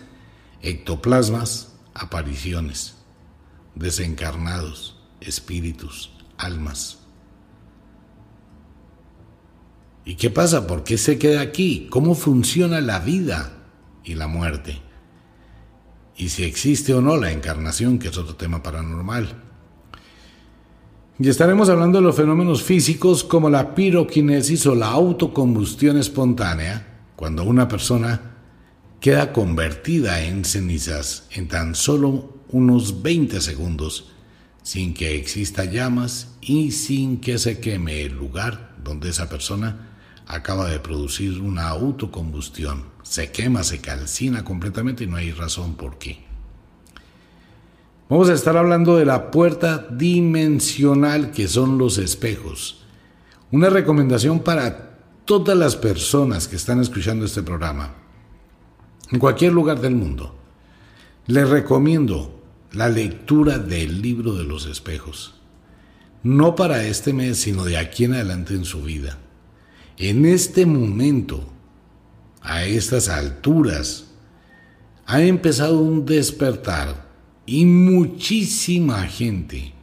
[0.62, 2.95] ectoplasmas, apariciones,
[3.75, 6.99] desencarnados, espíritus, almas.
[10.05, 10.67] ¿Y qué pasa?
[10.67, 11.88] ¿Por qué se queda aquí?
[11.89, 13.57] ¿Cómo funciona la vida
[14.05, 14.81] y la muerte?
[16.15, 19.46] Y si existe o no la encarnación, que es otro tema paranormal.
[21.19, 27.43] Y estaremos hablando de los fenómenos físicos como la piroquinesis o la autocombustión espontánea, cuando
[27.43, 28.36] una persona
[28.99, 34.12] queda convertida en cenizas en tan solo unos 20 segundos,
[34.62, 39.88] sin que exista llamas y sin que se queme el lugar donde esa persona
[40.27, 42.84] acaba de producir una autocombustión.
[43.01, 46.26] Se quema, se calcina completamente y no hay razón por qué.
[48.10, 52.86] Vamos a estar hablando de la puerta dimensional que son los espejos.
[53.52, 57.96] Una recomendación para todas las personas que están escuchando este programa,
[59.12, 60.34] en cualquier lugar del mundo.
[61.26, 62.41] Les recomiendo
[62.72, 65.36] la lectura del libro de los espejos.
[66.24, 69.17] No para este mes, sino de aquí en adelante en su vida.
[69.98, 71.43] En este momento,
[72.41, 74.06] a estas alturas,
[75.06, 77.07] ha empezado un despertar
[77.47, 79.73] y muchísima gente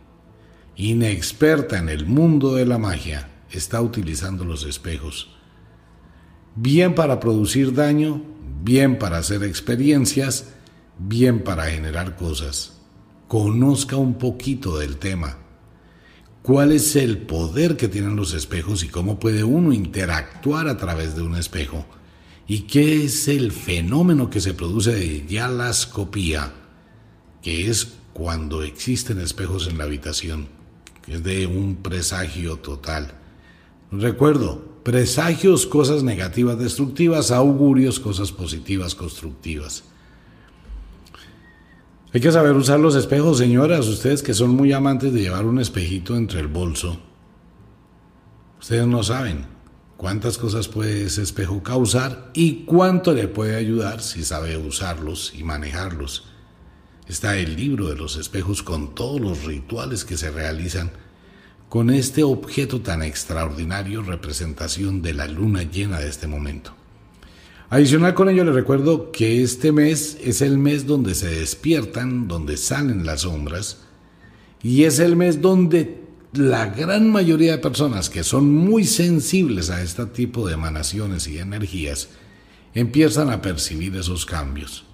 [0.76, 5.30] inexperta en el mundo de la magia está utilizando los espejos.
[6.54, 8.22] Bien para producir daño,
[8.62, 10.54] bien para hacer experiencias,
[10.98, 12.74] bien para generar cosas
[13.34, 15.38] conozca un poquito del tema.
[16.42, 21.16] ¿Cuál es el poder que tienen los espejos y cómo puede uno interactuar a través
[21.16, 21.84] de un espejo?
[22.46, 26.52] ¿Y qué es el fenómeno que se produce de yalascopía,
[27.44, 30.48] que es cuando existen espejos en la habitación,
[31.04, 33.12] que es de un presagio total?
[33.92, 39.84] Recuerdo, presagios, cosas negativas destructivas, augurios, cosas positivas constructivas.
[42.14, 45.60] Hay que saber usar los espejos, señoras, ustedes que son muy amantes de llevar un
[45.60, 46.98] espejito entre el bolso.
[48.58, 49.44] Ustedes no saben
[49.98, 55.42] cuántas cosas puede ese espejo causar y cuánto le puede ayudar si sabe usarlos y
[55.42, 56.33] manejarlos.
[57.08, 60.90] Está el libro de los espejos con todos los rituales que se realizan
[61.68, 66.74] con este objeto tan extraordinario representación de la luna llena de este momento.
[67.68, 72.56] Adicional con ello, le recuerdo que este mes es el mes donde se despiertan, donde
[72.56, 73.78] salen las sombras,
[74.62, 79.82] y es el mes donde la gran mayoría de personas que son muy sensibles a
[79.82, 82.08] este tipo de emanaciones y energías
[82.74, 84.84] empiezan a percibir esos cambios.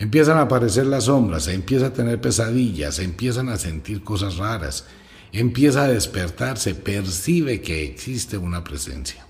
[0.00, 4.38] Empiezan a aparecer las sombras, se empieza a tener pesadillas, se empiezan a sentir cosas
[4.38, 4.86] raras,
[5.30, 9.26] empieza a despertar, se percibe que existe una presencia.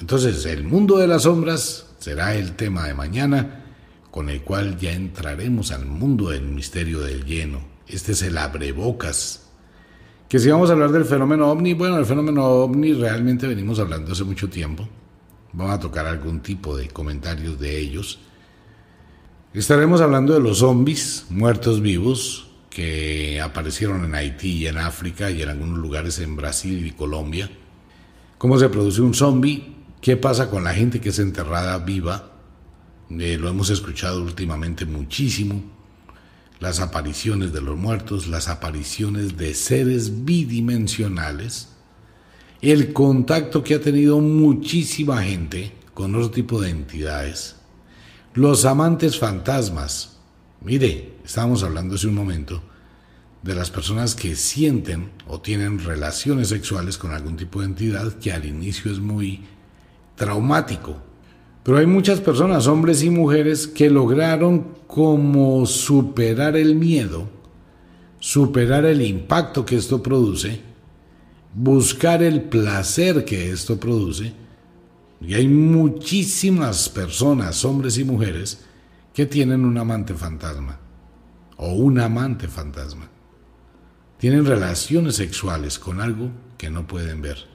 [0.00, 3.66] Entonces, el mundo de las sombras será el tema de mañana,
[4.10, 7.60] con el cual ya entraremos al mundo del misterio del lleno.
[7.86, 9.50] Este es el abrebocas.
[10.26, 14.12] Que si vamos a hablar del fenómeno ovni, bueno, el fenómeno ovni realmente venimos hablando
[14.12, 14.88] hace mucho tiempo.
[15.52, 18.20] Vamos a tocar algún tipo de comentarios de ellos.
[19.54, 25.40] Estaremos hablando de los zombies, muertos vivos, que aparecieron en Haití y en África y
[25.42, 27.48] en algunos lugares en Brasil y Colombia.
[28.36, 32.30] Cómo se produce un zombie ¿Qué pasa con la gente que es enterrada viva?
[33.08, 35.62] Eh, lo hemos escuchado últimamente muchísimo.
[36.60, 41.70] Las apariciones de los muertos, las apariciones de seres bidimensionales,
[42.60, 47.56] el contacto que ha tenido muchísima gente con otro tipo de entidades,
[48.34, 50.16] los amantes fantasmas.
[50.60, 52.62] Mire, estábamos hablando hace un momento
[53.42, 58.32] de las personas que sienten o tienen relaciones sexuales con algún tipo de entidad que
[58.32, 59.44] al inicio es muy
[60.16, 60.96] traumático.
[61.62, 67.28] Pero hay muchas personas, hombres y mujeres, que lograron como superar el miedo,
[68.18, 70.60] superar el impacto que esto produce,
[71.54, 74.43] buscar el placer que esto produce.
[75.20, 78.64] Y hay muchísimas personas, hombres y mujeres,
[79.12, 80.78] que tienen un amante fantasma
[81.56, 83.08] o un amante fantasma.
[84.18, 87.46] Tienen relaciones sexuales con algo que no pueden ver.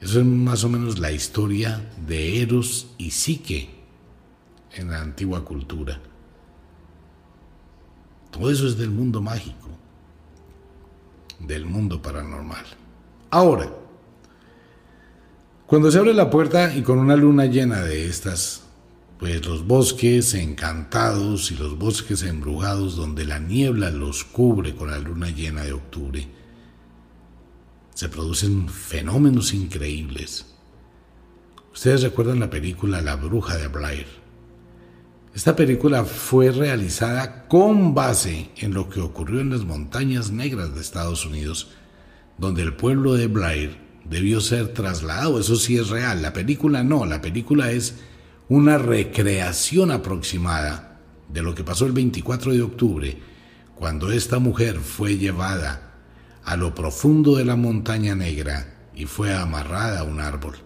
[0.00, 3.70] Eso es más o menos la historia de Eros y Psique
[4.72, 6.00] en la antigua cultura.
[8.30, 9.68] Todo eso es del mundo mágico,
[11.40, 12.64] del mundo paranormal.
[13.30, 13.70] Ahora,
[15.70, 18.62] cuando se abre la puerta y con una luna llena de estas,
[19.20, 24.98] pues los bosques encantados y los bosques embrujados donde la niebla los cubre con la
[24.98, 26.26] luna llena de octubre,
[27.94, 30.44] se producen fenómenos increíbles.
[31.72, 34.06] Ustedes recuerdan la película La Bruja de Blair.
[35.36, 40.80] Esta película fue realizada con base en lo que ocurrió en las montañas negras de
[40.80, 41.70] Estados Unidos,
[42.38, 45.40] donde el pueblo de Blair debió ser trasladado.
[45.40, 46.20] Eso sí es real.
[46.20, 47.94] La película no, la película es
[48.48, 50.98] una recreación aproximada
[51.28, 53.18] de lo que pasó el 24 de octubre,
[53.76, 55.94] cuando esta mujer fue llevada
[56.44, 60.56] a lo profundo de la montaña negra y fue amarrada a un árbol.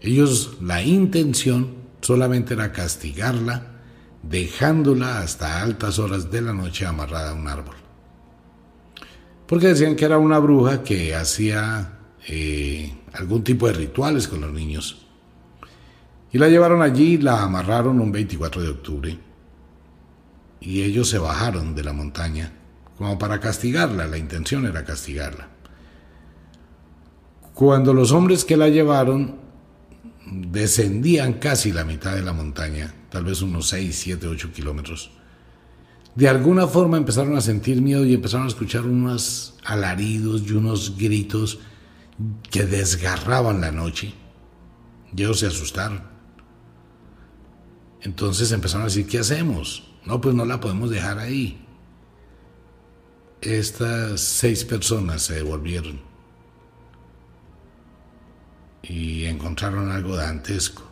[0.00, 3.80] Ellos la intención solamente era castigarla,
[4.22, 7.74] dejándola hasta altas horas de la noche amarrada a un árbol.
[9.46, 11.95] porque decían que era una bruja que hacía
[12.26, 15.06] eh, algún tipo de rituales con los niños.
[16.32, 19.18] Y la llevaron allí, la amarraron un 24 de octubre.
[20.60, 22.52] Y ellos se bajaron de la montaña
[22.96, 25.48] como para castigarla, la intención era castigarla.
[27.54, 29.36] Cuando los hombres que la llevaron
[30.26, 35.10] descendían casi la mitad de la montaña, tal vez unos 6, 7, 8 kilómetros,
[36.14, 40.96] de alguna forma empezaron a sentir miedo y empezaron a escuchar unos alaridos y unos
[40.96, 41.58] gritos
[42.50, 44.14] que desgarraban la noche.
[45.14, 46.02] Y ellos se asustaron.
[48.02, 49.88] Entonces empezaron a decir, ¿qué hacemos?
[50.04, 51.66] No, pues no la podemos dejar ahí.
[53.40, 56.00] Estas seis personas se devolvieron
[58.82, 60.82] y encontraron algo dantesco.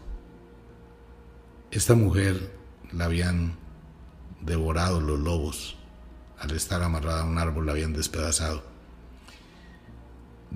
[1.70, 2.52] Esta mujer
[2.92, 3.56] la habían
[4.40, 5.76] devorado los lobos.
[6.38, 8.73] Al estar amarrada a un árbol la habían despedazado.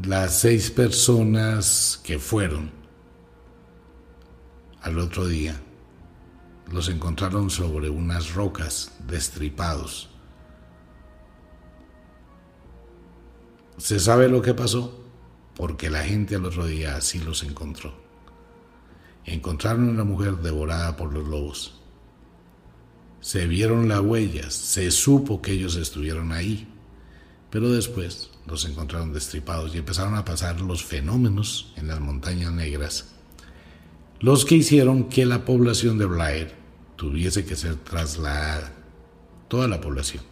[0.04, 2.70] Las seis personas que fueron
[4.80, 5.60] al otro día
[6.70, 10.10] los encontraron sobre unas rocas destripados.
[13.76, 15.04] ¿Se sabe lo que pasó?
[15.54, 17.94] Porque la gente al otro día así los encontró.
[19.24, 21.78] Encontraron a una mujer devorada por los lobos
[23.20, 26.68] se vieron las huellas, se supo que ellos estuvieron ahí,
[27.50, 33.10] pero después los encontraron destripados y empezaron a pasar los fenómenos en las montañas negras,
[34.20, 36.54] los que hicieron que la población de Blair
[36.96, 38.72] tuviese que ser trasladada,
[39.48, 40.24] toda la población.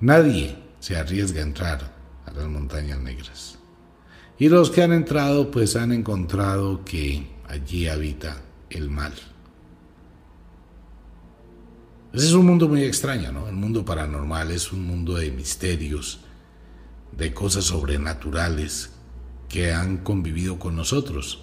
[0.00, 1.96] Nadie se arriesga a entrar
[2.26, 3.58] a las montañas negras.
[4.38, 9.14] Y los que han entrado pues han encontrado que allí habita el mal.
[12.12, 13.48] Ese es un mundo muy extraño, ¿no?
[13.48, 16.20] El mundo paranormal es un mundo de misterios,
[17.12, 18.90] de cosas sobrenaturales
[19.48, 21.42] que han convivido con nosotros.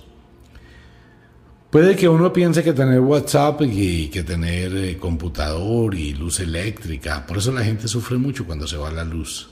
[1.70, 7.26] Puede que uno piense que tener WhatsApp y que tener eh, computador y luz eléctrica,
[7.26, 9.50] por eso la gente sufre mucho cuando se va la luz.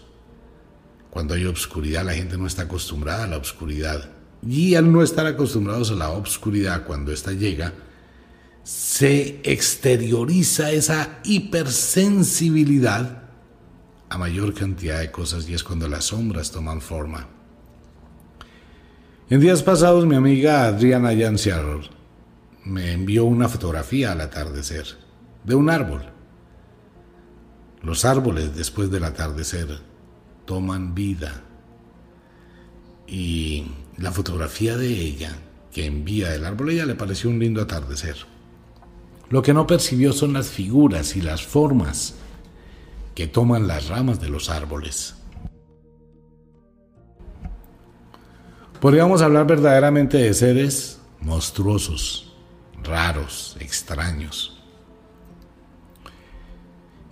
[1.09, 4.11] Cuando hay obscuridad, la gente no está acostumbrada a la obscuridad.
[4.47, 7.73] Y al no estar acostumbrados a la obscuridad, cuando ésta llega,
[8.63, 13.20] se exterioriza esa hipersensibilidad
[14.11, 17.29] a mayor cantidad de cosas y es cuando las sombras toman forma.
[19.29, 21.83] En días pasados mi amiga Adriana Janciaror
[22.65, 24.85] me envió una fotografía al atardecer
[25.45, 26.01] de un árbol.
[27.83, 29.79] Los árboles después del atardecer
[30.43, 31.43] toman vida
[33.07, 33.63] y
[33.97, 35.37] la fotografía de ella
[35.71, 38.17] que envía del árbol ella le pareció un lindo atardecer.
[39.29, 42.15] Lo que no percibió son las figuras y las formas
[43.15, 45.15] que toman las ramas de los árboles.
[48.79, 52.33] Podríamos hablar verdaderamente de seres monstruosos,
[52.83, 54.61] raros, extraños.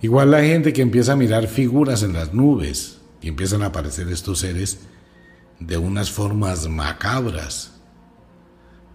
[0.02, 4.08] Igual la gente que empieza a mirar figuras en las nubes y empiezan a aparecer
[4.08, 4.88] estos seres
[5.60, 7.74] de unas formas macabras.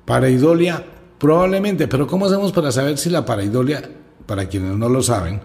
[0.04, 0.84] Para Idolia
[1.24, 3.90] Probablemente, pero ¿cómo hacemos para saber si la paraidolia,
[4.26, 5.40] para quienes no lo saben,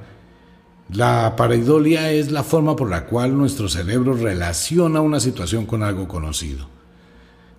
[0.92, 6.08] la paraidolia es la forma por la cual nuestro cerebro relaciona una situación con algo
[6.08, 6.68] conocido.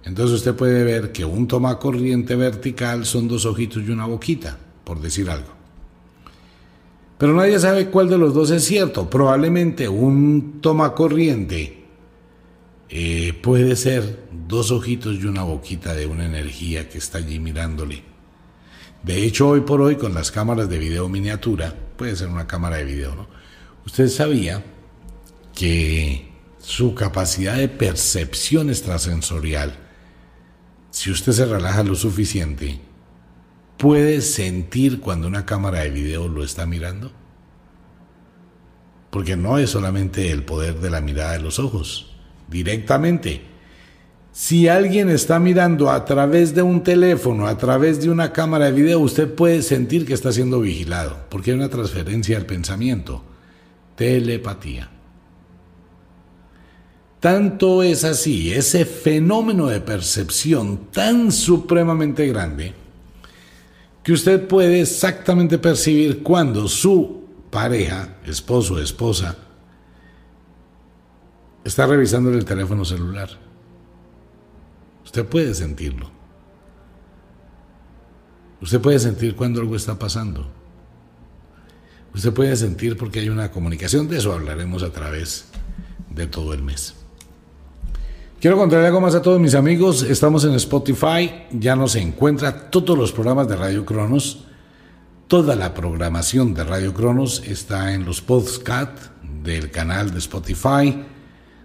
[0.05, 4.59] Entonces usted puede ver que un toma corriente vertical son dos ojitos y una boquita,
[4.83, 5.61] por decir algo.
[7.19, 9.11] Pero nadie sabe cuál de los dos es cierto.
[9.11, 11.85] Probablemente un toma corriente
[12.89, 18.10] eh, puede ser dos ojitos y una boquita de una energía que está allí mirándole.
[19.03, 22.77] De hecho, hoy por hoy con las cámaras de video miniatura, puede ser una cámara
[22.77, 23.29] de video, ¿no?
[23.87, 24.63] Usted sabía
[25.55, 29.75] que su capacidad de percepción extrasensorial,
[30.91, 32.81] si usted se relaja lo suficiente,
[33.79, 37.11] puede sentir cuando una cámara de video lo está mirando.
[39.11, 42.15] Porque no es solamente el poder de la mirada de los ojos,
[42.49, 43.43] directamente
[44.33, 48.73] si alguien está mirando a través de un teléfono, a través de una cámara de
[48.73, 53.25] video, usted puede sentir que está siendo vigilado, porque hay una transferencia del pensamiento,
[53.97, 54.91] telepatía.
[57.19, 62.73] Tanto es así, ese fenómeno de percepción tan supremamente grande,
[64.03, 69.37] que usted puede exactamente percibir cuando su pareja, esposo o esposa,
[71.65, 73.50] está revisando el teléfono celular.
[75.11, 76.09] Usted puede sentirlo.
[78.63, 80.47] Usted puede sentir cuando algo está pasando.
[82.15, 85.47] Usted puede sentir porque hay una comunicación, de eso hablaremos a través
[86.11, 86.95] de todo el mes.
[88.41, 90.05] Quiero contarle algo más a todos mis amigos.
[90.05, 91.43] Estamos en Spotify.
[91.51, 94.45] Ya nos encuentra todos los programas de Radio Cronos.
[95.27, 99.11] Toda la programación de Radio Cronos está en los podcasts
[99.43, 101.05] del canal de Spotify.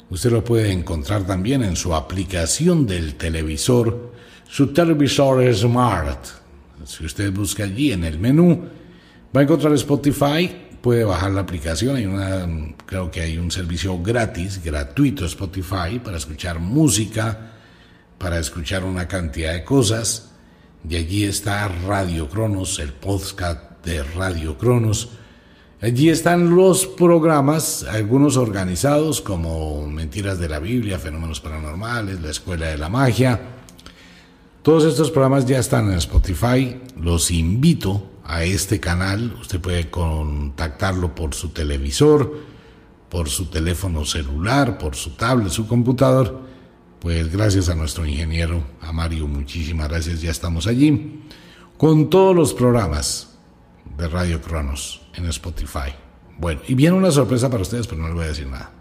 [0.09, 4.13] Usted lo puede encontrar también en su aplicación del televisor,
[4.47, 6.25] su televisor Smart.
[6.85, 8.65] Si usted busca allí en el menú,
[9.35, 11.95] va a encontrar Spotify puede bajar la aplicación.
[11.95, 12.47] Hay una,
[12.85, 17.53] creo que hay un servicio gratis, gratuito Spotify para escuchar música,
[18.19, 20.29] para escuchar una cantidad de cosas.
[20.87, 25.09] Y allí está Radio Cronos, el podcast de Radio Cronos.
[25.85, 32.65] Allí están los programas, algunos organizados como Mentiras de la Biblia, Fenómenos Paranormales, La Escuela
[32.69, 33.39] de la Magia.
[34.63, 36.75] Todos estos programas ya están en Spotify.
[36.99, 39.37] Los invito a este canal.
[39.39, 42.35] Usted puede contactarlo por su televisor,
[43.07, 46.41] por su teléfono celular, por su tablet, su computador.
[46.99, 50.19] Pues gracias a nuestro ingeniero, a Mario, muchísimas gracias.
[50.19, 51.21] Ya estamos allí
[51.77, 53.34] con todos los programas
[53.97, 55.93] de Radio Cronos en Spotify.
[56.37, 58.71] Bueno, y viene una sorpresa para ustedes, pero no les voy a decir nada.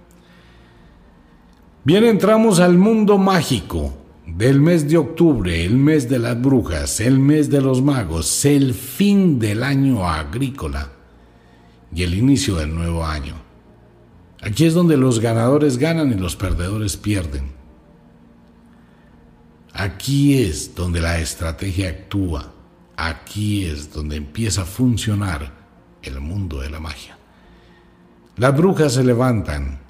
[1.84, 3.94] Bien, entramos al mundo mágico
[4.26, 8.72] del mes de octubre, el mes de las brujas, el mes de los magos, el
[8.74, 10.90] fin del año agrícola
[11.94, 13.34] y el inicio del nuevo año.
[14.40, 17.52] Aquí es donde los ganadores ganan y los perdedores pierden.
[19.74, 22.53] Aquí es donde la estrategia actúa.
[22.96, 25.52] Aquí es donde empieza a funcionar
[26.02, 27.18] el mundo de la magia.
[28.36, 29.80] Las brujas se levantan.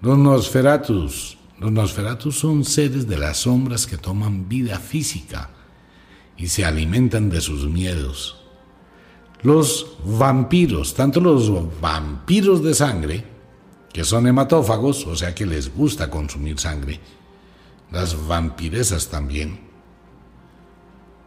[0.00, 5.48] Los Nosferatus los Nosferatus son seres de las sombras que toman vida física
[6.36, 8.44] y se alimentan de sus miedos.
[9.42, 13.24] Los vampiros, tanto los vampiros de sangre,
[13.90, 17.00] que son hematófagos, o sea que les gusta consumir sangre,
[17.90, 19.65] las vampiresas también.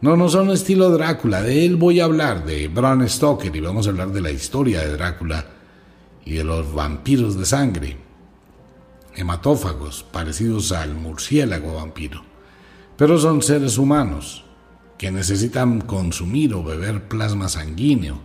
[0.02, 3.86] No, no son estilo Drácula, de él voy a hablar, de Bram Stoker, y vamos
[3.86, 5.44] a hablar de la historia de Drácula
[6.24, 7.98] y de los vampiros de sangre.
[9.14, 12.22] Hematófagos parecidos al murciélago vampiro,
[12.96, 14.46] pero son seres humanos
[14.96, 18.20] que necesitan consumir o beber plasma sanguíneo.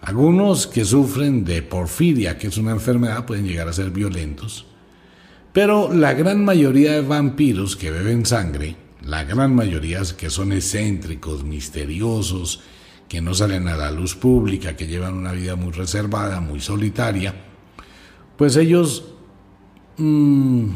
[0.00, 4.64] Algunos que sufren de porfiria, que es una enfermedad, pueden llegar a ser violentos,
[5.52, 11.44] pero la gran mayoría de vampiros que beben sangre, la gran mayoría que son excéntricos,
[11.44, 12.62] misteriosos,
[13.08, 17.34] que no salen a la luz pública, que llevan una vida muy reservada, muy solitaria,
[18.36, 19.04] pues ellos
[19.98, 20.68] Mm,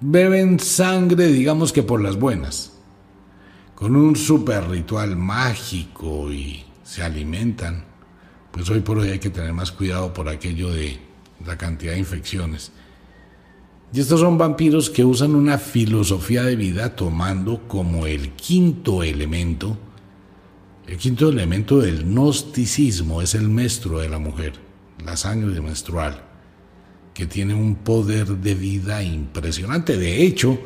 [0.00, 2.72] beben sangre, digamos que por las buenas,
[3.76, 7.84] con un super ritual mágico y se alimentan.
[8.50, 10.98] Pues hoy por hoy hay que tener más cuidado por aquello de
[11.46, 12.72] la cantidad de infecciones.
[13.92, 19.78] Y estos son vampiros que usan una filosofía de vida tomando como el quinto elemento,
[20.86, 24.54] el quinto elemento del gnosticismo es el menstruo de la mujer,
[25.04, 26.26] la sangre menstrual
[27.16, 29.96] que tiene un poder de vida impresionante.
[29.96, 30.58] De hecho,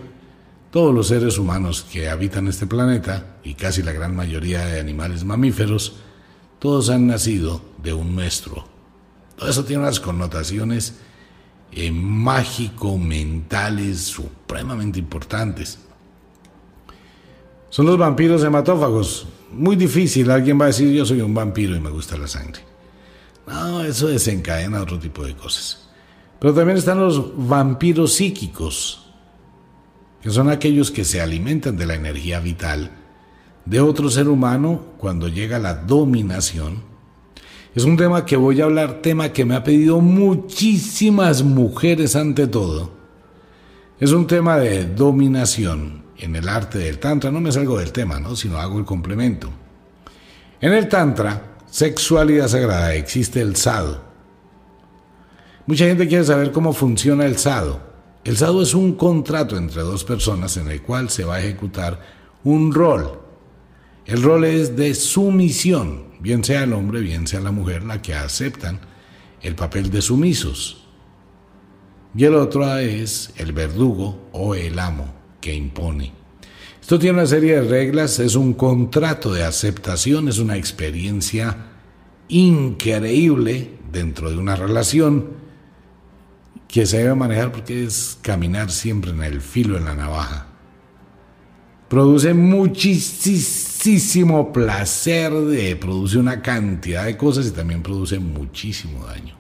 [0.72, 5.22] todos los seres humanos que habitan este planeta, y casi la gran mayoría de animales
[5.22, 5.98] mamíferos,
[6.58, 8.66] todos han nacido de un nuestro.
[9.36, 10.96] Todo eso tiene unas connotaciones
[11.72, 15.78] eh, mágico-mentales supremamente importantes.
[17.68, 19.28] Son los vampiros hematófagos.
[19.52, 22.62] Muy difícil, alguien va a decir yo soy un vampiro y me gusta la sangre.
[23.46, 25.88] No, eso desencadena otro tipo de cosas.
[26.38, 29.10] Pero también están los vampiros psíquicos,
[30.22, 32.92] que son aquellos que se alimentan de la energía vital
[33.64, 36.89] de otro ser humano cuando llega la dominación.
[37.74, 42.46] Es un tema que voy a hablar, tema que me ha pedido muchísimas mujeres ante
[42.46, 42.90] todo.
[43.98, 47.30] Es un tema de dominación en el arte del Tantra.
[47.30, 48.34] No me salgo del tema, ¿no?
[48.34, 49.48] sino hago el complemento.
[50.60, 54.10] En el Tantra, sexualidad sagrada, existe el sado
[55.70, 57.80] Mucha gente quiere saber cómo funciona el SADO.
[58.24, 62.00] El SADO es un contrato entre dos personas en el cual se va a ejecutar
[62.42, 63.20] un rol.
[64.04, 68.14] El rol es de sumisión, bien sea el hombre, bien sea la mujer, la que
[68.14, 68.80] aceptan
[69.42, 70.86] el papel de sumisos.
[72.14, 76.12] Y el otro es el verdugo o el amo que impone.
[76.80, 81.56] Esto tiene una serie de reglas, es un contrato de aceptación, es una experiencia
[82.28, 85.40] increíble dentro de una relación
[86.66, 90.46] que se debe manejar porque es caminar siempre en el filo de la navaja.
[91.88, 92.34] Produce
[93.80, 99.34] muchísimo placer, de, produce una cantidad de cosas y también produce muchísimo daño.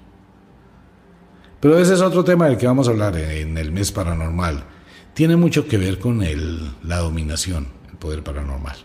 [1.60, 4.64] Pero ese es otro tema del que vamos a hablar en el mes paranormal.
[5.12, 8.76] Tiene mucho que ver con el, la dominación, el poder paranormal.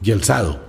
[0.00, 0.60] Y el sado.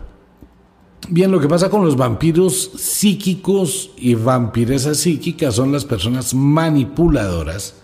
[1.08, 7.76] Bien, lo que pasa con los vampiros psíquicos y vampiresas psíquicas son las personas manipuladoras.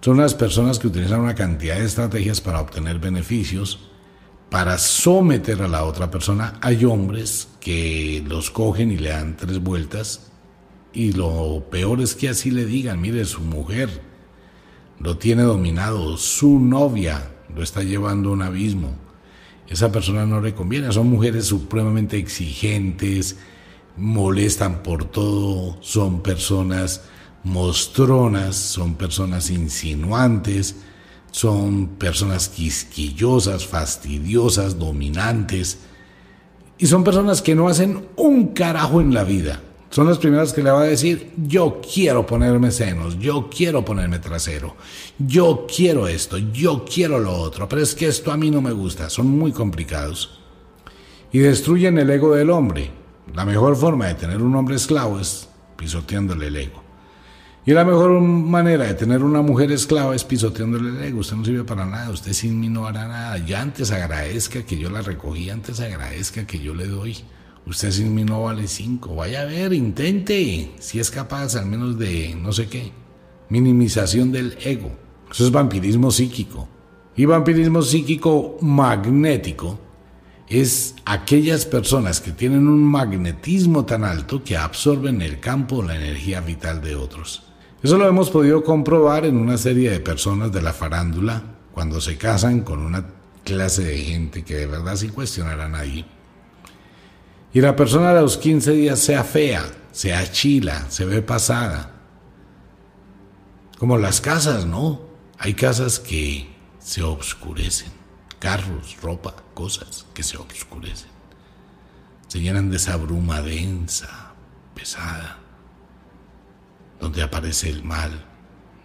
[0.00, 3.90] Son las personas que utilizan una cantidad de estrategias para obtener beneficios,
[4.54, 6.60] para someter a la otra persona.
[6.60, 10.30] Hay hombres que los cogen y le dan tres vueltas
[10.92, 14.00] y lo peor es que así le digan, mire, su mujer
[15.00, 18.94] lo tiene dominado, su novia lo está llevando a un abismo.
[19.66, 23.36] Esa persona no le conviene, son mujeres supremamente exigentes,
[23.96, 27.02] molestan por todo, son personas
[27.42, 30.76] mostronas, son personas insinuantes,
[31.34, 35.78] son personas quisquillosas, fastidiosas, dominantes,
[36.78, 39.60] y son personas que no hacen un carajo en la vida
[39.94, 44.18] son las primeras que le va a decir, yo quiero ponerme senos, yo quiero ponerme
[44.18, 44.74] trasero,
[45.18, 48.72] yo quiero esto, yo quiero lo otro, pero es que esto a mí no me
[48.72, 50.40] gusta, son muy complicados.
[51.30, 52.90] Y destruyen el ego del hombre.
[53.34, 56.83] La mejor forma de tener un hombre esclavo es pisoteándole el ego.
[57.66, 61.20] Y la mejor manera de tener una mujer esclava es pisoteándole el ego.
[61.20, 63.38] Usted no sirve para nada, usted sin mí no hará nada.
[63.38, 67.16] Ya antes agradezca que yo la recogí, antes agradezca que yo le doy.
[67.66, 69.16] Usted sin mí no vale cinco.
[69.16, 70.72] Vaya a ver, intente.
[70.78, 72.92] Si es capaz al menos de no sé qué.
[73.48, 74.92] Minimización del ego.
[75.30, 76.68] Eso es vampirismo psíquico.
[77.16, 79.78] Y vampirismo psíquico magnético
[80.48, 85.96] es aquellas personas que tienen un magnetismo tan alto que absorben el campo o la
[85.96, 87.53] energía vital de otros.
[87.84, 92.16] Eso lo hemos podido comprobar en una serie de personas de la farándula cuando se
[92.16, 93.04] casan con una
[93.44, 96.06] clase de gente que de verdad sin cuestionar a nadie
[97.54, 101.92] y la persona a los 15 días sea fea, sea chila, se ve pasada.
[103.78, 105.02] Como las casas, ¿no?
[105.38, 107.92] Hay casas que se obscurecen,
[108.40, 111.10] carros, ropa, cosas que se obscurecen.
[112.26, 114.32] Se llenan de esa bruma densa,
[114.74, 115.43] pesada,
[117.00, 118.24] donde aparece el mal,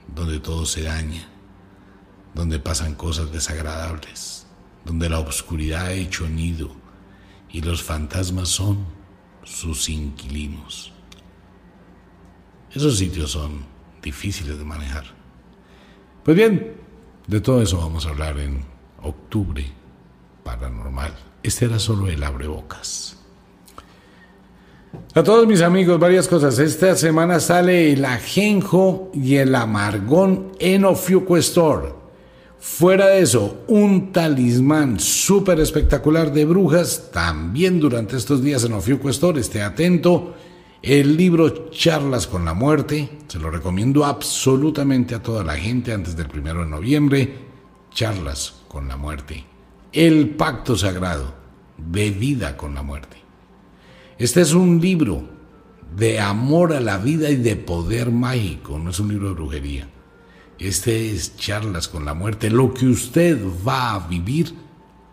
[0.07, 1.27] donde todo se daña,
[2.33, 4.47] donde pasan cosas desagradables,
[4.85, 6.71] donde la oscuridad ha hecho nido
[7.51, 8.85] y los fantasmas son
[9.43, 10.93] sus inquilinos.
[12.71, 13.65] Esos sitios son
[14.01, 15.05] difíciles de manejar.
[16.23, 16.77] Pues bien,
[17.27, 18.63] de todo eso vamos a hablar en
[19.01, 19.65] octubre
[20.43, 21.13] paranormal.
[21.41, 23.18] Este era solo el abrebocas.
[25.15, 26.59] A todos mis amigos, varias cosas.
[26.59, 31.35] Esta semana sale el ajenjo y el amargón en Ofiuco.
[32.59, 39.09] Fuera de eso, un talismán súper espectacular de brujas, también durante estos días en Ofiuco
[39.09, 40.35] esté atento.
[40.81, 46.15] El libro Charlas con la Muerte, se lo recomiendo absolutamente a toda la gente antes
[46.15, 47.33] del primero de noviembre.
[47.91, 49.45] Charlas con la Muerte.
[49.91, 51.33] El Pacto Sagrado,
[51.77, 53.28] de vida con la muerte.
[54.19, 55.23] Este es un libro
[55.95, 59.87] de amor a la vida y de poder mágico, no es un libro de brujería.
[60.59, 64.53] Este es charlas con la muerte, lo que usted va a vivir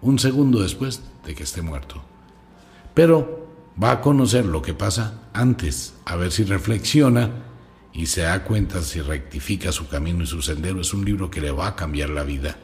[0.03, 2.03] un segundo después de que esté muerto.
[2.95, 3.47] Pero
[3.81, 7.31] va a conocer lo que pasa antes, a ver si reflexiona
[7.93, 10.81] y se da cuenta si rectifica su camino y su sendero.
[10.81, 12.57] Es un libro que le va a cambiar la vida.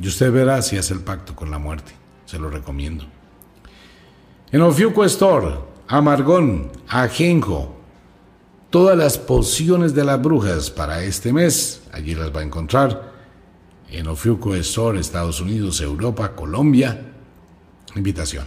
[0.00, 1.92] Y usted verá si hace el pacto con la muerte.
[2.24, 3.19] Se lo recomiendo.
[4.52, 5.54] En Ofiuco Store,
[5.86, 7.72] Amargón, Ajenjo,
[8.68, 11.82] todas las pociones de las brujas para este mes.
[11.92, 13.12] Allí las va a encontrar
[13.88, 17.12] en Ofiuco Store, Estados Unidos, Europa, Colombia.
[17.94, 18.44] Invitación.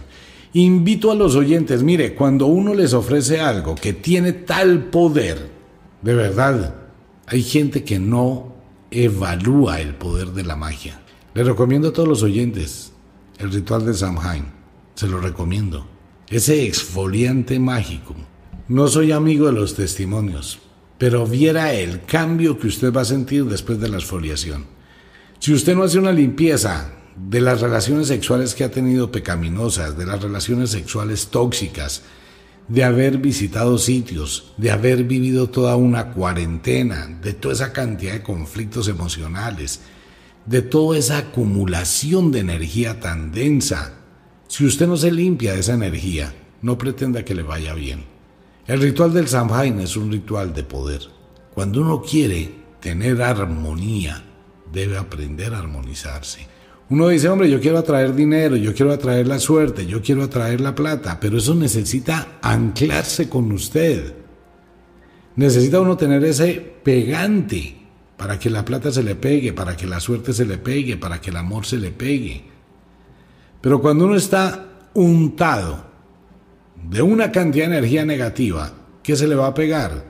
[0.52, 5.50] Invito a los oyentes, mire, cuando uno les ofrece algo que tiene tal poder,
[6.02, 6.74] de verdad,
[7.26, 8.52] hay gente que no
[8.90, 11.00] evalúa el poder de la magia.
[11.32, 12.92] Le recomiendo a todos los oyentes
[13.38, 14.44] el ritual de Samhain.
[14.94, 15.93] Se lo recomiendo.
[16.34, 18.16] Ese exfoliante mágico
[18.66, 20.58] no soy amigo de los testimonios,
[20.98, 24.66] pero viera el cambio que usted va a sentir después de la exfoliación.
[25.38, 30.06] Si usted no hace una limpieza de las relaciones sexuales que ha tenido pecaminosas, de
[30.06, 32.02] las relaciones sexuales tóxicas,
[32.66, 38.24] de haber visitado sitios, de haber vivido toda una cuarentena, de toda esa cantidad de
[38.24, 39.82] conflictos emocionales,
[40.46, 44.00] de toda esa acumulación de energía tan densa.
[44.48, 48.04] Si usted no se limpia de esa energía, no pretenda que le vaya bien.
[48.66, 51.02] El ritual del Samhain es un ritual de poder.
[51.54, 54.22] Cuando uno quiere tener armonía,
[54.72, 56.46] debe aprender a armonizarse.
[56.90, 60.60] Uno dice, hombre, yo quiero atraer dinero, yo quiero atraer la suerte, yo quiero atraer
[60.60, 64.14] la plata, pero eso necesita anclarse con usted.
[65.36, 67.76] Necesita uno tener ese pegante
[68.16, 71.20] para que la plata se le pegue, para que la suerte se le pegue, para
[71.20, 72.53] que el amor se le pegue.
[73.64, 75.86] Pero cuando uno está untado
[76.86, 78.70] de una cantidad de energía negativa,
[79.02, 80.04] ¿qué se le va a pegar?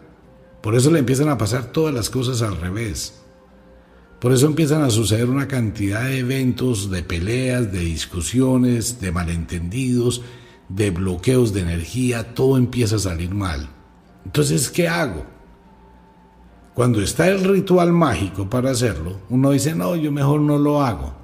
[0.61, 3.23] Por eso le empiezan a pasar todas las cosas al revés.
[4.19, 10.23] Por eso empiezan a suceder una cantidad de eventos, de peleas, de discusiones, de malentendidos,
[10.69, 13.69] de bloqueos de energía, todo empieza a salir mal.
[14.25, 15.27] Entonces, ¿qué hago?
[16.75, 21.15] Cuando está el ritual mágico para hacerlo, uno dice, no, yo mejor no lo hago,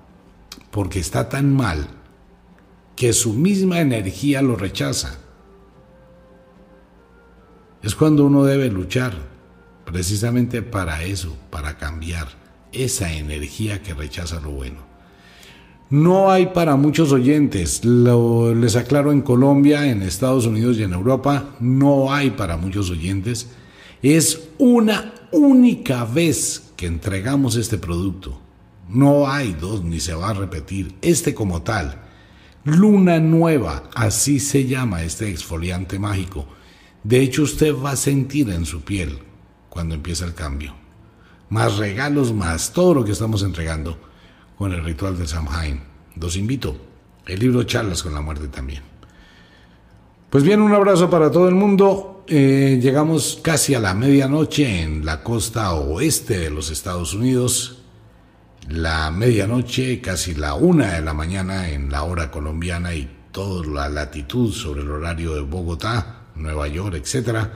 [0.70, 1.96] porque está tan mal
[3.00, 5.20] que su misma energía lo rechaza.
[7.82, 9.14] Es cuando uno debe luchar,
[9.86, 12.28] precisamente para eso, para cambiar
[12.72, 14.80] esa energía que rechaza lo bueno.
[15.88, 20.92] No hay para muchos oyentes, lo, les aclaro en Colombia, en Estados Unidos y en
[20.92, 23.48] Europa, no hay para muchos oyentes.
[24.02, 28.38] Es una única vez que entregamos este producto.
[28.90, 30.96] No hay dos ni se va a repetir.
[31.00, 32.09] Este como tal.
[32.64, 36.46] Luna nueva, así se llama este exfoliante mágico.
[37.02, 39.18] De hecho, usted va a sentir en su piel
[39.70, 40.74] cuando empieza el cambio.
[41.48, 43.98] Más regalos, más todo lo que estamos entregando
[44.58, 45.80] con el ritual de Samhain.
[46.16, 46.76] Los invito.
[47.26, 48.82] El libro Charlas con la muerte también.
[50.28, 52.24] Pues bien, un abrazo para todo el mundo.
[52.26, 57.79] Eh, llegamos casi a la medianoche en la costa oeste de los Estados Unidos.
[58.70, 63.88] La medianoche, casi la una de la mañana en la hora colombiana y toda la
[63.88, 67.48] latitud sobre el horario de Bogotá, Nueva York, etc.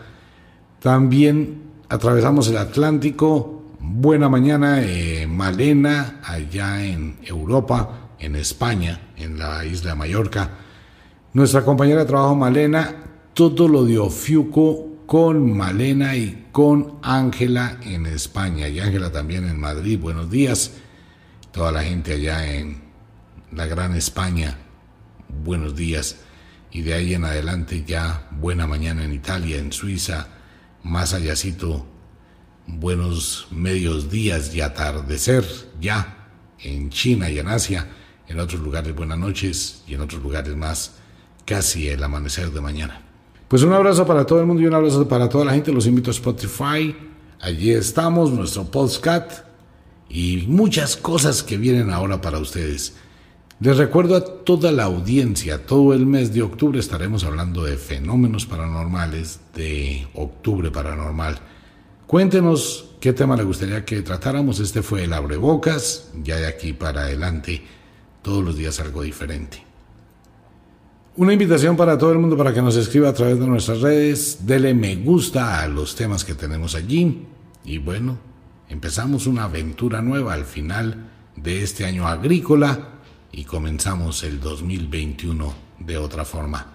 [0.81, 3.63] También atravesamos el Atlántico.
[3.79, 10.51] Buena mañana, eh, Malena, allá en Europa en España, en la isla de Mallorca.
[11.33, 12.93] Nuestra compañera de trabajo Malena,
[13.35, 19.61] todo lo de Ofiuco con Malena y con Ángela en España y Ángela también en
[19.61, 20.01] Madrid.
[20.01, 20.73] Buenos días.
[21.55, 22.83] Toda la gente allá en
[23.53, 24.59] la Gran España.
[25.45, 26.17] Buenos días.
[26.73, 30.27] Y de ahí en adelante ya buena mañana en Italia, en Suiza,
[30.83, 31.87] más allácito,
[32.67, 35.45] buenos medios días y atardecer
[35.81, 36.27] ya
[36.59, 37.87] en China y en Asia
[38.27, 40.97] en otros lugares buenas noches y en otros lugares más
[41.45, 43.01] casi el amanecer de mañana.
[43.47, 45.71] Pues un abrazo para todo el mundo y un abrazo para toda la gente.
[45.71, 46.97] Los invito a Spotify.
[47.41, 49.54] Allí estamos, nuestro podcast
[50.09, 52.95] y muchas cosas que vienen ahora para ustedes.
[53.61, 58.47] Les recuerdo a toda la audiencia, todo el mes de octubre estaremos hablando de fenómenos
[58.47, 61.39] paranormales, de octubre paranormal.
[62.07, 64.61] Cuéntenos qué tema le gustaría que tratáramos.
[64.61, 67.63] Este fue el abrebocas, ya de aquí para adelante
[68.23, 69.63] todos los días algo diferente.
[71.17, 74.39] Una invitación para todo el mundo para que nos escriba a través de nuestras redes,
[74.45, 77.25] dele me gusta a los temas que tenemos allí
[77.65, 78.19] y bueno,
[78.69, 82.91] empezamos una aventura nueva al final de este año agrícola
[83.33, 86.67] y comenzamos el 2021 de otra forma.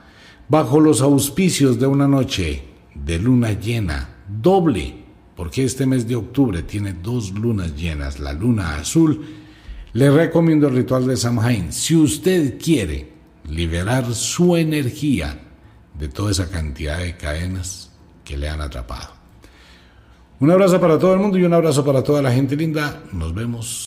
[0.47, 2.63] Bajo los auspicios de una noche
[2.95, 8.75] de luna llena, doble, porque este mes de octubre tiene dos lunas llenas, la luna
[8.75, 9.25] azul
[9.93, 11.73] le recomiendo el ritual de Samhain.
[11.73, 13.11] Si usted quiere
[13.47, 15.39] liberar su energía
[15.97, 17.91] de toda esa cantidad de cadenas
[18.23, 19.18] que le han atrapado.
[20.41, 23.03] Un abrazo para todo el mundo y un abrazo para toda la gente linda.
[23.11, 23.77] Nos vemos